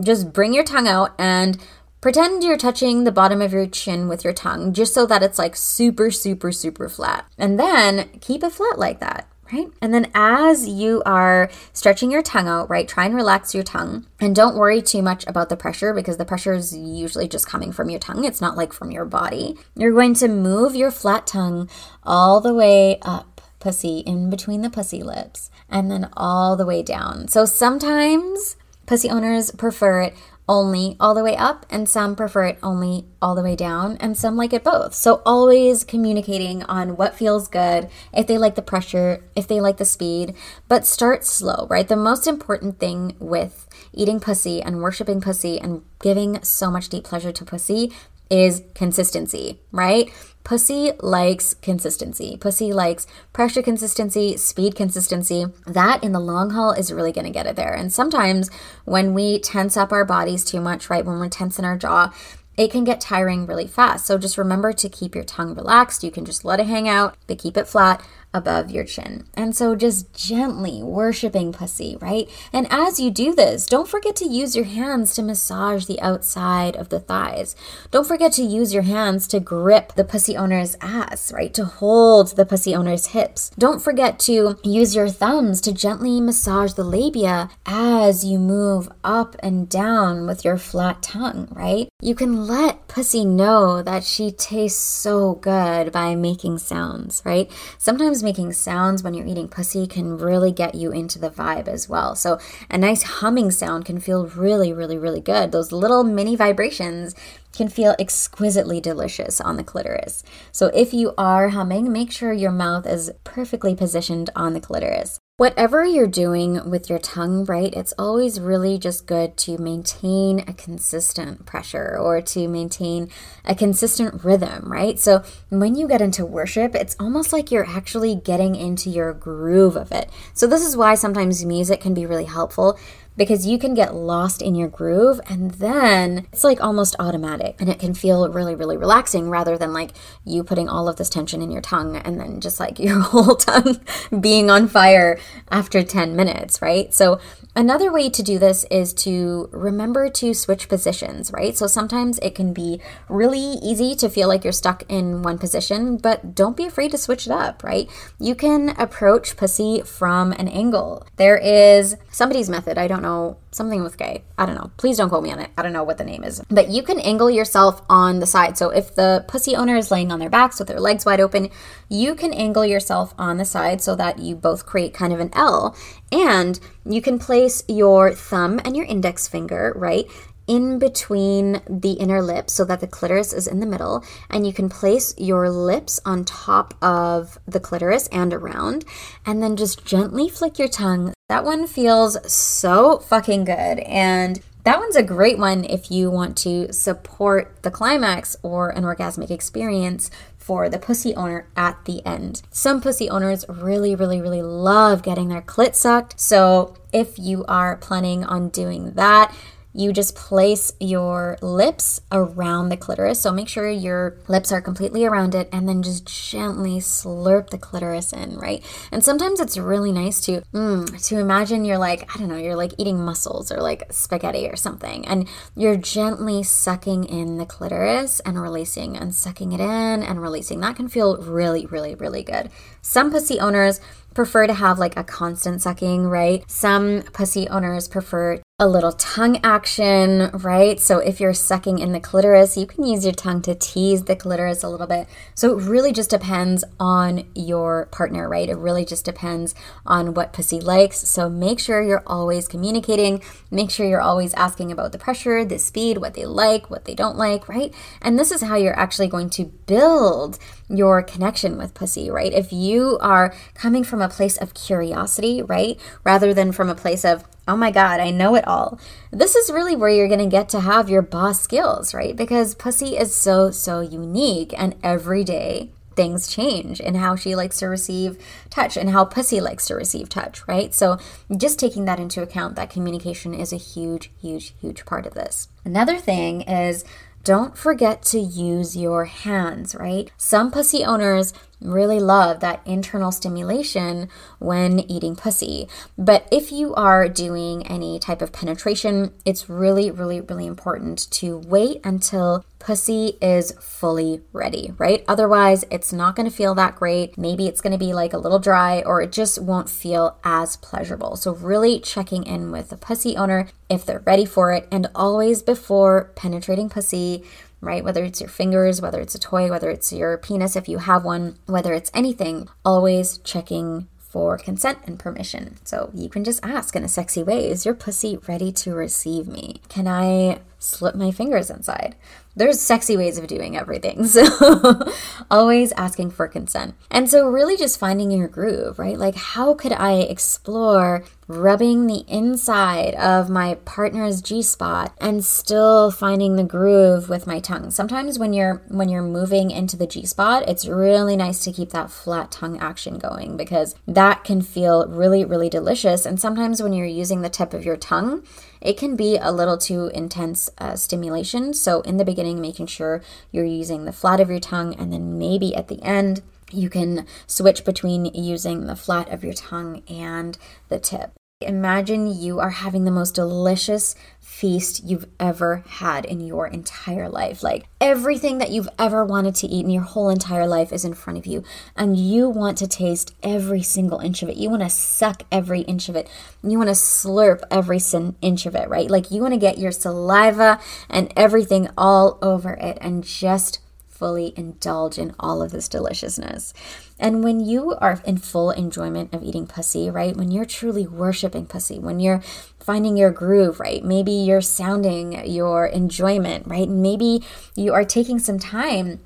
just 0.00 0.32
bring 0.32 0.54
your 0.54 0.64
tongue 0.64 0.88
out 0.88 1.14
and 1.18 1.58
Pretend 2.04 2.44
you're 2.44 2.58
touching 2.58 3.04
the 3.04 3.10
bottom 3.10 3.40
of 3.40 3.54
your 3.54 3.66
chin 3.66 4.08
with 4.08 4.24
your 4.24 4.34
tongue 4.34 4.74
just 4.74 4.92
so 4.92 5.06
that 5.06 5.22
it's 5.22 5.38
like 5.38 5.56
super, 5.56 6.10
super, 6.10 6.52
super 6.52 6.86
flat. 6.86 7.24
And 7.38 7.58
then 7.58 8.10
keep 8.20 8.44
it 8.44 8.52
flat 8.52 8.78
like 8.78 9.00
that 9.00 9.26
right? 9.50 9.68
And 9.80 9.94
then 9.94 10.10
as 10.14 10.68
you 10.68 11.02
are 11.06 11.50
stretching 11.72 12.10
your 12.10 12.20
tongue 12.20 12.46
out, 12.46 12.68
right, 12.68 12.86
try 12.86 13.06
and 13.06 13.14
relax 13.14 13.54
your 13.54 13.64
tongue 13.64 14.04
and 14.20 14.36
don't 14.36 14.56
worry 14.56 14.82
too 14.82 15.00
much 15.00 15.26
about 15.26 15.48
the 15.48 15.56
pressure 15.56 15.94
because 15.94 16.18
the 16.18 16.26
pressure 16.26 16.52
is 16.52 16.76
usually 16.76 17.26
just 17.26 17.48
coming 17.48 17.72
from 17.72 17.88
your 17.88 18.00
tongue. 18.00 18.24
It's 18.24 18.40
not 18.40 18.56
like 18.56 18.74
from 18.74 18.90
your 18.90 19.06
body. 19.06 19.56
You're 19.74 19.92
going 19.92 20.12
to 20.14 20.28
move 20.28 20.76
your 20.76 20.90
flat 20.90 21.26
tongue 21.26 21.70
all 22.02 22.38
the 22.42 22.52
way 22.52 22.98
up 23.00 23.40
pussy 23.60 24.00
in 24.00 24.28
between 24.28 24.60
the 24.60 24.68
pussy 24.68 25.02
lips 25.02 25.50
and 25.70 25.90
then 25.90 26.10
all 26.14 26.54
the 26.54 26.66
way 26.66 26.82
down. 26.82 27.28
So 27.28 27.46
sometimes 27.46 28.56
pussy 28.86 29.08
owners 29.08 29.50
prefer 29.52 30.02
it 30.02 30.14
only 30.48 30.96
all 31.00 31.14
the 31.14 31.24
way 31.24 31.36
up, 31.36 31.64
and 31.70 31.88
some 31.88 32.14
prefer 32.14 32.44
it 32.44 32.58
only 32.62 33.06
all 33.22 33.34
the 33.34 33.42
way 33.42 33.56
down, 33.56 33.96
and 33.98 34.16
some 34.16 34.36
like 34.36 34.52
it 34.52 34.64
both. 34.64 34.94
So, 34.94 35.22
always 35.24 35.84
communicating 35.84 36.62
on 36.64 36.96
what 36.96 37.14
feels 37.14 37.48
good, 37.48 37.88
if 38.12 38.26
they 38.26 38.38
like 38.38 38.54
the 38.54 38.62
pressure, 38.62 39.24
if 39.34 39.48
they 39.48 39.60
like 39.60 39.78
the 39.78 39.84
speed, 39.84 40.34
but 40.68 40.86
start 40.86 41.24
slow, 41.24 41.66
right? 41.70 41.88
The 41.88 41.96
most 41.96 42.26
important 42.26 42.78
thing 42.78 43.16
with 43.18 43.68
eating 43.92 44.20
pussy 44.20 44.60
and 44.60 44.82
worshiping 44.82 45.20
pussy 45.20 45.58
and 45.58 45.82
giving 46.00 46.42
so 46.42 46.70
much 46.70 46.88
deep 46.88 47.04
pleasure 47.04 47.32
to 47.32 47.44
pussy 47.44 47.92
is 48.30 48.62
consistency, 48.74 49.60
right? 49.70 50.12
Pussy 50.44 50.92
likes 51.00 51.54
consistency. 51.54 52.36
Pussy 52.36 52.70
likes 52.70 53.06
pressure 53.32 53.62
consistency, 53.62 54.36
speed 54.36 54.76
consistency. 54.76 55.46
That 55.66 56.04
in 56.04 56.12
the 56.12 56.20
long 56.20 56.50
haul 56.50 56.72
is 56.72 56.92
really 56.92 57.12
going 57.12 57.24
to 57.24 57.32
get 57.32 57.46
it 57.46 57.56
there. 57.56 57.72
And 57.72 57.90
sometimes 57.90 58.50
when 58.84 59.14
we 59.14 59.38
tense 59.38 59.78
up 59.78 59.90
our 59.90 60.04
bodies 60.04 60.44
too 60.44 60.60
much, 60.60 60.90
right, 60.90 61.04
when 61.04 61.18
we're 61.18 61.30
tense 61.30 61.58
in 61.58 61.64
our 61.64 61.78
jaw, 61.78 62.12
it 62.58 62.70
can 62.70 62.84
get 62.84 63.00
tiring 63.00 63.46
really 63.46 63.66
fast. 63.66 64.06
So 64.06 64.18
just 64.18 64.36
remember 64.36 64.74
to 64.74 64.88
keep 64.90 65.14
your 65.14 65.24
tongue 65.24 65.54
relaxed. 65.54 66.04
You 66.04 66.10
can 66.10 66.26
just 66.26 66.44
let 66.44 66.60
it 66.60 66.66
hang 66.66 66.88
out, 66.88 67.16
but 67.26 67.38
keep 67.38 67.56
it 67.56 67.66
flat 67.66 68.04
above 68.34 68.70
your 68.70 68.84
chin. 68.84 69.24
And 69.34 69.56
so 69.56 69.74
just 69.74 70.12
gently 70.12 70.82
worshiping 70.82 71.52
pussy, 71.52 71.96
right? 72.00 72.28
And 72.52 72.66
as 72.70 73.00
you 73.00 73.10
do 73.10 73.34
this, 73.34 73.66
don't 73.66 73.88
forget 73.88 74.16
to 74.16 74.26
use 74.26 74.56
your 74.56 74.64
hands 74.66 75.14
to 75.14 75.22
massage 75.22 75.86
the 75.86 76.00
outside 76.00 76.76
of 76.76 76.88
the 76.88 77.00
thighs. 77.00 77.54
Don't 77.90 78.06
forget 78.06 78.32
to 78.32 78.42
use 78.42 78.74
your 78.74 78.82
hands 78.82 79.26
to 79.28 79.40
grip 79.40 79.94
the 79.94 80.04
pussy 80.04 80.36
owner's 80.36 80.76
ass, 80.80 81.32
right? 81.32 81.54
To 81.54 81.64
hold 81.64 82.36
the 82.36 82.44
pussy 82.44 82.74
owner's 82.74 83.06
hips. 83.06 83.50
Don't 83.56 83.80
forget 83.80 84.18
to 84.20 84.58
use 84.64 84.96
your 84.96 85.08
thumbs 85.08 85.60
to 85.62 85.72
gently 85.72 86.20
massage 86.20 86.72
the 86.72 86.82
labia 86.84 87.48
as 87.64 88.24
you 88.24 88.38
move 88.38 88.88
up 89.04 89.36
and 89.38 89.68
down 89.68 90.26
with 90.26 90.44
your 90.44 90.58
flat 90.58 91.02
tongue, 91.02 91.46
right? 91.52 91.88
You 92.02 92.16
can 92.16 92.46
let 92.46 92.88
pussy 92.88 93.24
know 93.24 93.82
that 93.82 94.02
she 94.02 94.32
tastes 94.32 94.82
so 94.82 95.36
good 95.36 95.92
by 95.92 96.14
making 96.16 96.58
sounds, 96.58 97.22
right? 97.24 97.50
Sometimes 97.78 98.23
making 98.24 98.52
sounds 98.54 99.02
when 99.02 99.14
you're 99.14 99.26
eating 99.26 99.46
pussy 99.48 99.86
can 99.86 100.18
really 100.18 100.50
get 100.50 100.74
you 100.74 100.90
into 100.90 101.18
the 101.18 101.30
vibe 101.30 101.68
as 101.68 101.88
well. 101.88 102.16
So, 102.16 102.38
a 102.70 102.78
nice 102.78 103.02
humming 103.02 103.50
sound 103.50 103.84
can 103.84 104.00
feel 104.00 104.26
really, 104.26 104.72
really, 104.72 104.98
really 104.98 105.20
good. 105.20 105.52
Those 105.52 105.70
little 105.70 106.02
mini 106.02 106.34
vibrations 106.34 107.14
can 107.52 107.68
feel 107.68 107.94
exquisitely 107.98 108.80
delicious 108.80 109.40
on 109.40 109.56
the 109.56 109.62
clitoris. 109.62 110.24
So, 110.50 110.66
if 110.68 110.92
you 110.92 111.14
are 111.16 111.50
humming, 111.50 111.92
make 111.92 112.10
sure 112.10 112.32
your 112.32 112.50
mouth 112.50 112.86
is 112.86 113.12
perfectly 113.22 113.76
positioned 113.76 114.30
on 114.34 114.54
the 114.54 114.60
clitoris. 114.60 115.20
Whatever 115.36 115.84
you're 115.84 116.06
doing 116.06 116.70
with 116.70 116.88
your 116.88 117.00
tongue, 117.00 117.44
right, 117.46 117.74
it's 117.74 117.92
always 117.98 118.38
really 118.38 118.78
just 118.78 119.04
good 119.04 119.36
to 119.38 119.58
maintain 119.58 120.38
a 120.46 120.52
consistent 120.52 121.44
pressure 121.44 121.98
or 121.98 122.22
to 122.22 122.46
maintain 122.46 123.08
a 123.44 123.52
consistent 123.52 124.22
rhythm, 124.22 124.70
right? 124.70 124.96
So 124.96 125.24
when 125.48 125.74
you 125.74 125.88
get 125.88 126.00
into 126.00 126.24
worship, 126.24 126.76
it's 126.76 126.94
almost 127.00 127.32
like 127.32 127.50
you're 127.50 127.68
actually 127.68 128.14
getting 128.14 128.54
into 128.54 128.90
your 128.90 129.12
groove 129.12 129.74
of 129.74 129.90
it. 129.90 130.08
So 130.34 130.46
this 130.46 130.64
is 130.64 130.76
why 130.76 130.94
sometimes 130.94 131.44
music 131.44 131.80
can 131.80 131.94
be 131.94 132.06
really 132.06 132.26
helpful 132.26 132.78
because 133.16 133.46
you 133.46 133.58
can 133.58 133.74
get 133.74 133.94
lost 133.94 134.42
in 134.42 134.54
your 134.54 134.68
groove 134.68 135.20
and 135.28 135.52
then 135.52 136.26
it's 136.32 136.44
like 136.44 136.60
almost 136.60 136.96
automatic 136.98 137.56
and 137.60 137.68
it 137.68 137.78
can 137.78 137.94
feel 137.94 138.28
really, 138.28 138.54
really 138.54 138.76
relaxing 138.76 139.30
rather 139.30 139.56
than 139.56 139.72
like 139.72 139.92
you 140.24 140.42
putting 140.42 140.68
all 140.68 140.88
of 140.88 140.96
this 140.96 141.08
tension 141.08 141.40
in 141.40 141.50
your 141.50 141.60
tongue 141.60 141.96
and 141.96 142.18
then 142.18 142.40
just 142.40 142.58
like 142.58 142.78
your 142.84 143.00
whole 143.00 143.36
tongue 143.36 143.80
being 144.20 144.50
on 144.50 144.68
fire 144.68 145.18
after 145.50 145.82
10 145.82 146.16
minutes, 146.16 146.60
right? 146.60 146.92
So, 146.92 147.20
another 147.56 147.92
way 147.92 148.10
to 148.10 148.22
do 148.22 148.38
this 148.38 148.64
is 148.70 148.92
to 148.94 149.48
remember 149.52 150.08
to 150.08 150.34
switch 150.34 150.68
positions, 150.68 151.30
right? 151.32 151.56
So, 151.56 151.66
sometimes 151.66 152.18
it 152.18 152.34
can 152.34 152.52
be 152.52 152.80
really 153.08 153.58
easy 153.62 153.94
to 153.96 154.08
feel 154.08 154.28
like 154.28 154.42
you're 154.42 154.52
stuck 154.52 154.82
in 154.88 155.22
one 155.22 155.38
position, 155.38 155.96
but 155.96 156.34
don't 156.34 156.56
be 156.56 156.66
afraid 156.66 156.90
to 156.90 156.98
switch 156.98 157.26
it 157.26 157.32
up, 157.32 157.62
right? 157.62 157.88
You 158.18 158.34
can 158.34 158.70
approach 158.70 159.36
pussy 159.36 159.82
from 159.82 160.32
an 160.32 160.48
angle. 160.48 161.06
There 161.16 161.36
is 161.36 161.96
somebody's 162.10 162.50
method, 162.50 162.78
I 162.78 162.88
don't 162.88 163.03
know, 163.04 163.36
something 163.50 163.82
with 163.82 163.96
gay. 163.96 164.24
I 164.36 164.46
don't 164.46 164.54
know. 164.54 164.70
Please 164.76 164.96
don't 164.96 165.08
quote 165.08 165.22
me 165.22 165.32
on 165.32 165.38
it. 165.38 165.50
I 165.56 165.62
don't 165.62 165.72
know 165.72 165.84
what 165.84 165.98
the 165.98 166.04
name 166.04 166.24
is. 166.24 166.42
But 166.48 166.70
you 166.70 166.82
can 166.82 166.98
angle 167.00 167.30
yourself 167.30 167.82
on 167.88 168.18
the 168.18 168.26
side. 168.26 168.58
So 168.58 168.70
if 168.70 168.94
the 168.94 169.24
pussy 169.28 169.54
owner 169.54 169.76
is 169.76 169.90
laying 169.90 170.10
on 170.10 170.18
their 170.18 170.30
backs 170.30 170.58
with 170.58 170.68
their 170.68 170.80
legs 170.80 171.04
wide 171.04 171.20
open, 171.20 171.50
you 171.88 172.14
can 172.14 172.32
angle 172.32 172.64
yourself 172.64 173.14
on 173.18 173.36
the 173.36 173.44
side 173.44 173.80
so 173.80 173.94
that 173.96 174.18
you 174.18 174.34
both 174.34 174.66
create 174.66 174.94
kind 174.94 175.12
of 175.12 175.20
an 175.20 175.30
L. 175.34 175.76
And 176.10 176.58
you 176.84 177.00
can 177.00 177.18
place 177.18 177.62
your 177.68 178.12
thumb 178.12 178.60
and 178.64 178.76
your 178.76 178.86
index 178.86 179.28
finger, 179.28 179.72
right? 179.76 180.06
in 180.46 180.78
between 180.78 181.62
the 181.68 181.92
inner 181.92 182.20
lips 182.20 182.52
so 182.52 182.66
that 182.66 182.80
the 182.80 182.86
clitoris 182.86 183.32
is 183.32 183.46
in 183.46 183.60
the 183.60 183.66
middle 183.66 184.04
and 184.28 184.46
you 184.46 184.52
can 184.52 184.68
place 184.68 185.14
your 185.16 185.48
lips 185.48 185.98
on 186.04 186.22
top 186.22 186.74
of 186.82 187.38
the 187.46 187.60
clitoris 187.60 188.08
and 188.08 188.34
around 188.34 188.84
and 189.24 189.42
then 189.42 189.56
just 189.56 189.86
gently 189.86 190.28
flick 190.28 190.58
your 190.58 190.68
tongue. 190.68 191.13
That 191.30 191.44
one 191.44 191.66
feels 191.66 192.18
so 192.30 192.98
fucking 192.98 193.44
good 193.44 193.78
and 193.78 194.42
that 194.64 194.78
one's 194.78 194.96
a 194.96 195.02
great 195.02 195.38
one 195.38 195.64
if 195.64 195.90
you 195.90 196.10
want 196.10 196.36
to 196.38 196.70
support 196.70 197.62
the 197.62 197.70
climax 197.70 198.36
or 198.42 198.68
an 198.68 198.84
orgasmic 198.84 199.30
experience 199.30 200.10
for 200.36 200.68
the 200.68 200.78
pussy 200.78 201.14
owner 201.14 201.48
at 201.56 201.82
the 201.86 202.04
end. 202.04 202.42
Some 202.50 202.82
pussy 202.82 203.08
owners 203.08 203.46
really, 203.48 203.94
really, 203.94 204.20
really 204.20 204.42
love 204.42 205.02
getting 205.02 205.28
their 205.28 205.40
clit 205.40 205.74
sucked. 205.74 206.20
So 206.20 206.74
if 206.92 207.18
you 207.18 207.46
are 207.46 207.76
planning 207.76 208.24
on 208.24 208.50
doing 208.50 208.92
that, 208.92 209.34
you 209.74 209.92
just 209.92 210.14
place 210.14 210.72
your 210.78 211.36
lips 211.42 212.00
around 212.12 212.68
the 212.68 212.76
clitoris. 212.76 213.20
So 213.20 213.32
make 213.32 213.48
sure 213.48 213.68
your 213.68 214.16
lips 214.28 214.52
are 214.52 214.60
completely 214.60 215.04
around 215.04 215.34
it 215.34 215.48
and 215.52 215.68
then 215.68 215.82
just 215.82 216.06
gently 216.06 216.78
slurp 216.78 217.50
the 217.50 217.58
clitoris 217.58 218.12
in, 218.12 218.36
right? 218.36 218.64
And 218.92 219.04
sometimes 219.04 219.40
it's 219.40 219.58
really 219.58 219.90
nice 219.90 220.20
to 220.22 220.42
mm, 220.52 221.06
to 221.08 221.18
imagine 221.18 221.64
you're 221.64 221.78
like, 221.78 222.14
I 222.14 222.18
don't 222.18 222.28
know, 222.28 222.36
you're 222.36 222.54
like 222.54 222.72
eating 222.78 223.00
mussels 223.00 223.50
or 223.50 223.60
like 223.60 223.92
spaghetti 223.92 224.48
or 224.48 224.56
something 224.56 225.06
and 225.06 225.28
you're 225.56 225.76
gently 225.76 226.44
sucking 226.44 227.04
in 227.04 227.38
the 227.38 227.46
clitoris 227.46 228.20
and 228.20 228.40
releasing 228.40 228.96
and 228.96 229.12
sucking 229.12 229.52
it 229.52 229.60
in 229.60 230.02
and 230.02 230.22
releasing. 230.22 230.60
That 230.60 230.76
can 230.76 230.88
feel 230.88 231.16
really 231.16 231.66
really 231.66 231.96
really 231.96 232.22
good. 232.22 232.48
Some 232.80 233.10
pussy 233.10 233.40
owners 233.40 233.80
prefer 234.14 234.46
to 234.46 234.54
have 234.54 234.78
like 234.78 234.96
a 234.96 235.04
constant 235.04 235.60
sucking, 235.60 236.06
right? 236.06 236.48
Some 236.48 237.02
pussy 237.12 237.48
owners 237.48 237.88
prefer 237.88 238.40
a 238.60 238.68
little 238.68 238.92
tongue 238.92 239.40
action, 239.42 240.30
right? 240.32 240.78
So 240.78 240.98
if 240.98 241.18
you're 241.18 241.34
sucking 241.34 241.80
in 241.80 241.90
the 241.90 241.98
clitoris, 241.98 242.56
you 242.56 242.68
can 242.68 242.86
use 242.86 243.04
your 243.04 243.12
tongue 243.12 243.42
to 243.42 243.54
tease 243.56 244.04
the 244.04 244.14
clitoris 244.14 244.62
a 244.62 244.68
little 244.68 244.86
bit. 244.86 245.08
So 245.34 245.58
it 245.58 245.64
really 245.64 245.90
just 245.90 246.10
depends 246.10 246.62
on 246.78 247.26
your 247.34 247.86
partner, 247.86 248.28
right? 248.28 248.48
It 248.48 248.56
really 248.56 248.84
just 248.84 249.04
depends 249.04 249.56
on 249.84 250.14
what 250.14 250.32
pussy 250.32 250.60
likes. 250.60 250.98
So 250.98 251.28
make 251.28 251.58
sure 251.58 251.82
you're 251.82 252.04
always 252.06 252.46
communicating. 252.46 253.20
Make 253.50 253.72
sure 253.72 253.88
you're 253.88 254.00
always 254.00 254.32
asking 254.34 254.70
about 254.70 254.92
the 254.92 254.98
pressure, 254.98 255.44
the 255.44 255.58
speed, 255.58 255.98
what 255.98 256.14
they 256.14 256.24
like, 256.24 256.70
what 256.70 256.84
they 256.84 256.94
don't 256.94 257.16
like, 257.16 257.48
right? 257.48 257.74
And 258.00 258.20
this 258.20 258.30
is 258.30 258.42
how 258.42 258.54
you're 258.54 258.78
actually 258.78 259.08
going 259.08 259.30
to 259.30 259.46
build 259.46 260.38
your 260.68 261.02
connection 261.02 261.58
with 261.58 261.74
pussy, 261.74 262.08
right? 262.08 262.32
If 262.32 262.52
you 262.52 262.98
are 263.00 263.34
coming 263.54 263.82
from 263.82 264.00
a 264.00 264.08
place 264.08 264.36
of 264.36 264.54
curiosity, 264.54 265.42
right, 265.42 265.76
rather 266.04 266.32
than 266.32 266.52
from 266.52 266.68
a 266.68 266.76
place 266.76 267.04
of, 267.04 267.24
oh 267.46 267.56
my 267.56 267.70
God, 267.70 268.00
I 268.00 268.10
know 268.10 268.34
it 268.34 268.46
all. 268.46 268.78
This 269.10 269.34
is 269.34 269.50
really 269.50 269.76
where 269.76 269.90
you're 269.90 270.08
going 270.08 270.18
to 270.20 270.26
get 270.26 270.48
to 270.50 270.60
have 270.60 270.88
your 270.88 271.02
boss 271.02 271.40
skills, 271.40 271.94
right? 271.94 272.16
Because 272.16 272.54
pussy 272.54 272.96
is 272.96 273.14
so, 273.14 273.50
so 273.50 273.80
unique 273.80 274.54
and 274.56 274.74
every 274.82 275.24
day 275.24 275.72
things 275.94 276.26
change 276.26 276.80
in 276.80 276.96
how 276.96 277.14
she 277.14 277.36
likes 277.36 277.58
to 277.58 277.66
receive 277.66 278.18
touch 278.50 278.76
and 278.76 278.90
how 278.90 279.04
pussy 279.04 279.40
likes 279.40 279.66
to 279.66 279.74
receive 279.74 280.08
touch, 280.08 280.46
right? 280.48 280.74
So 280.74 280.98
just 281.36 281.58
taking 281.58 281.84
that 281.84 282.00
into 282.00 282.22
account, 282.22 282.56
that 282.56 282.70
communication 282.70 283.34
is 283.34 283.52
a 283.52 283.56
huge, 283.56 284.10
huge, 284.20 284.54
huge 284.60 284.84
part 284.84 285.06
of 285.06 285.14
this. 285.14 285.48
Another 285.64 285.98
thing 285.98 286.42
is 286.42 286.84
don't 287.22 287.56
forget 287.56 288.02
to 288.02 288.18
use 288.18 288.76
your 288.76 289.06
hands, 289.06 289.74
right? 289.74 290.10
Some 290.18 290.50
pussy 290.50 290.84
owners 290.84 291.32
really 291.64 292.00
love 292.00 292.40
that 292.40 292.62
internal 292.66 293.10
stimulation 293.10 294.08
when 294.38 294.80
eating 294.80 295.16
pussy. 295.16 295.68
But 295.96 296.28
if 296.30 296.52
you 296.52 296.74
are 296.74 297.08
doing 297.08 297.66
any 297.66 297.98
type 297.98 298.22
of 298.22 298.32
penetration, 298.32 299.12
it's 299.24 299.48
really, 299.48 299.90
really, 299.90 300.20
really 300.20 300.46
important 300.46 301.10
to 301.12 301.38
wait 301.38 301.80
until 301.84 302.44
pussy 302.64 303.18
is 303.20 303.52
fully 303.60 304.22
ready, 304.32 304.72
right? 304.78 305.04
Otherwise, 305.06 305.64
it's 305.70 305.92
not 305.92 306.16
going 306.16 306.28
to 306.28 306.34
feel 306.34 306.54
that 306.54 306.76
great. 306.76 307.18
Maybe 307.18 307.46
it's 307.46 307.60
going 307.60 307.72
to 307.72 307.78
be 307.78 307.92
like 307.92 308.14
a 308.14 308.18
little 308.18 308.38
dry 308.38 308.82
or 308.82 309.02
it 309.02 309.12
just 309.12 309.40
won't 309.40 309.68
feel 309.68 310.16
as 310.24 310.56
pleasurable. 310.56 311.16
So, 311.16 311.34
really 311.34 311.78
checking 311.78 312.24
in 312.24 312.50
with 312.50 312.70
the 312.70 312.78
pussy 312.78 313.16
owner 313.16 313.48
if 313.68 313.84
they're 313.84 314.02
ready 314.06 314.24
for 314.24 314.52
it 314.52 314.66
and 314.72 314.88
always 314.94 315.42
before 315.42 316.12
penetrating 316.16 316.70
pussy 316.70 317.24
right? 317.64 317.84
Whether 317.84 318.04
it's 318.04 318.20
your 318.20 318.30
fingers, 318.30 318.80
whether 318.80 319.00
it's 319.00 319.14
a 319.14 319.18
toy, 319.18 319.50
whether 319.50 319.70
it's 319.70 319.92
your 319.92 320.16
penis 320.18 320.56
if 320.56 320.68
you 320.68 320.78
have 320.78 321.04
one, 321.04 321.36
whether 321.46 321.72
it's 321.72 321.90
anything, 321.94 322.48
always 322.64 323.18
checking 323.18 323.88
for 323.98 324.38
consent 324.38 324.78
and 324.84 324.96
permission. 324.96 325.56
So 325.64 325.90
you 325.92 326.08
can 326.08 326.22
just 326.22 326.38
ask 326.44 326.76
in 326.76 326.84
a 326.84 326.88
sexy 326.88 327.24
way 327.24 327.50
Is 327.50 327.66
your 327.66 327.74
pussy 327.74 328.16
ready 328.28 328.52
to 328.52 328.72
receive 328.72 329.26
me? 329.26 329.60
Can 329.68 329.88
I 329.88 330.38
slip 330.64 330.94
my 330.94 331.10
fingers 331.10 331.50
inside? 331.50 331.96
There's 332.36 332.60
sexy 332.60 332.96
ways 332.96 333.16
of 333.16 333.26
doing 333.26 333.56
everything. 333.56 334.04
So 334.14 334.86
always 335.30 335.72
asking 335.72 336.10
for 336.12 336.28
consent. 336.28 336.74
And 336.90 337.08
so, 337.08 337.26
really 337.26 337.56
just 337.56 337.80
finding 337.80 338.10
your 338.10 338.28
groove, 338.28 338.78
right? 338.78 338.98
Like, 338.98 339.16
how 339.16 339.54
could 339.54 339.72
I 339.72 339.94
explore 340.00 341.04
rubbing 341.26 341.86
the 341.86 342.04
inside 342.06 342.94
of 342.94 343.30
my 343.30 343.54
partner's 343.64 344.20
G 344.20 344.42
spot 344.42 344.94
and 345.00 345.24
still 345.24 345.90
finding 345.90 346.36
the 346.36 346.44
groove 346.44 347.08
with 347.08 347.26
my 347.26 347.40
tongue. 347.40 347.70
Sometimes 347.70 348.18
when 348.18 348.32
you're 348.32 348.62
when 348.68 348.88
you're 348.88 349.02
moving 349.02 349.50
into 349.50 349.76
the 349.76 349.86
G 349.86 350.04
spot, 350.04 350.48
it's 350.48 350.66
really 350.66 351.16
nice 351.16 351.42
to 351.44 351.52
keep 351.52 351.70
that 351.70 351.90
flat 351.90 352.30
tongue 352.30 352.58
action 352.58 352.98
going 352.98 353.36
because 353.36 353.74
that 353.86 354.24
can 354.24 354.42
feel 354.42 354.86
really 354.86 355.24
really 355.24 355.48
delicious 355.48 356.04
and 356.06 356.20
sometimes 356.20 356.62
when 356.62 356.72
you're 356.72 356.86
using 356.86 357.22
the 357.22 357.30
tip 357.30 357.54
of 357.54 357.64
your 357.64 357.76
tongue, 357.76 358.22
it 358.64 358.76
can 358.76 358.96
be 358.96 359.16
a 359.16 359.30
little 359.30 359.58
too 359.58 359.90
intense 359.94 360.50
uh, 360.58 360.74
stimulation. 360.74 361.54
So 361.54 361.82
in 361.82 361.98
the 361.98 362.04
beginning 362.04 362.40
making 362.40 362.66
sure 362.66 363.02
you're 363.30 363.44
using 363.44 363.84
the 363.84 363.92
flat 363.92 364.20
of 364.20 364.30
your 364.30 364.40
tongue 364.40 364.74
and 364.74 364.92
then 364.92 365.18
maybe 365.18 365.54
at 365.54 365.68
the 365.68 365.80
end 365.82 366.22
you 366.50 366.70
can 366.70 367.06
switch 367.26 367.64
between 367.64 368.06
using 368.06 368.66
the 368.66 368.76
flat 368.76 369.08
of 369.10 369.22
your 369.22 369.34
tongue 369.34 369.82
and 369.88 370.38
the 370.68 370.78
tip. 370.78 371.12
Imagine 371.44 372.06
you 372.06 372.40
are 372.40 372.50
having 372.50 372.84
the 372.84 372.90
most 372.90 373.14
delicious 373.14 373.94
feast 374.20 374.82
you've 374.82 375.06
ever 375.20 375.62
had 375.68 376.04
in 376.04 376.20
your 376.20 376.46
entire 376.46 377.08
life. 377.08 377.42
Like 377.42 377.66
everything 377.80 378.38
that 378.38 378.50
you've 378.50 378.68
ever 378.78 379.04
wanted 379.04 379.34
to 379.36 379.46
eat 379.46 379.64
in 379.64 379.70
your 379.70 379.82
whole 379.82 380.10
entire 380.10 380.46
life 380.46 380.72
is 380.72 380.84
in 380.84 380.94
front 380.94 381.18
of 381.18 381.26
you, 381.26 381.44
and 381.76 381.96
you 381.96 382.28
want 382.28 382.58
to 382.58 382.66
taste 382.66 383.14
every 383.22 383.62
single 383.62 384.00
inch 384.00 384.22
of 384.22 384.28
it. 384.28 384.36
You 384.36 384.50
want 384.50 384.62
to 384.62 384.70
suck 384.70 385.22
every 385.30 385.60
inch 385.60 385.88
of 385.88 385.96
it. 385.96 386.08
You 386.42 386.58
want 386.58 386.68
to 386.68 386.74
slurp 386.74 387.42
every 387.50 387.78
inch 388.20 388.46
of 388.46 388.54
it, 388.54 388.68
right? 388.68 388.90
Like 388.90 389.10
you 389.10 389.22
want 389.22 389.34
to 389.34 389.40
get 389.40 389.58
your 389.58 389.72
saliva 389.72 390.58
and 390.90 391.12
everything 391.16 391.68
all 391.78 392.18
over 392.20 392.54
it 392.54 392.76
and 392.80 393.04
just 393.04 393.60
fully 394.04 394.34
indulge 394.36 394.98
in 394.98 395.14
all 395.18 395.40
of 395.40 395.50
this 395.50 395.66
deliciousness. 395.66 396.52
And 397.00 397.24
when 397.24 397.40
you 397.40 397.74
are 397.76 398.02
in 398.04 398.18
full 398.18 398.50
enjoyment 398.50 399.14
of 399.14 399.22
eating 399.22 399.46
pussy, 399.46 399.88
right? 399.88 400.14
When 400.14 400.30
you're 400.30 400.44
truly 400.44 400.86
worshiping 400.86 401.46
pussy, 401.46 401.78
when 401.78 402.00
you're 402.00 402.20
finding 402.60 402.98
your 402.98 403.10
groove, 403.10 403.60
right? 403.60 403.82
Maybe 403.82 404.12
you're 404.12 404.42
sounding 404.42 405.26
your 405.26 405.64
enjoyment, 405.64 406.46
right? 406.46 406.68
Maybe 406.68 407.24
you 407.56 407.72
are 407.72 407.82
taking 407.82 408.18
some 408.18 408.38
time 408.38 409.00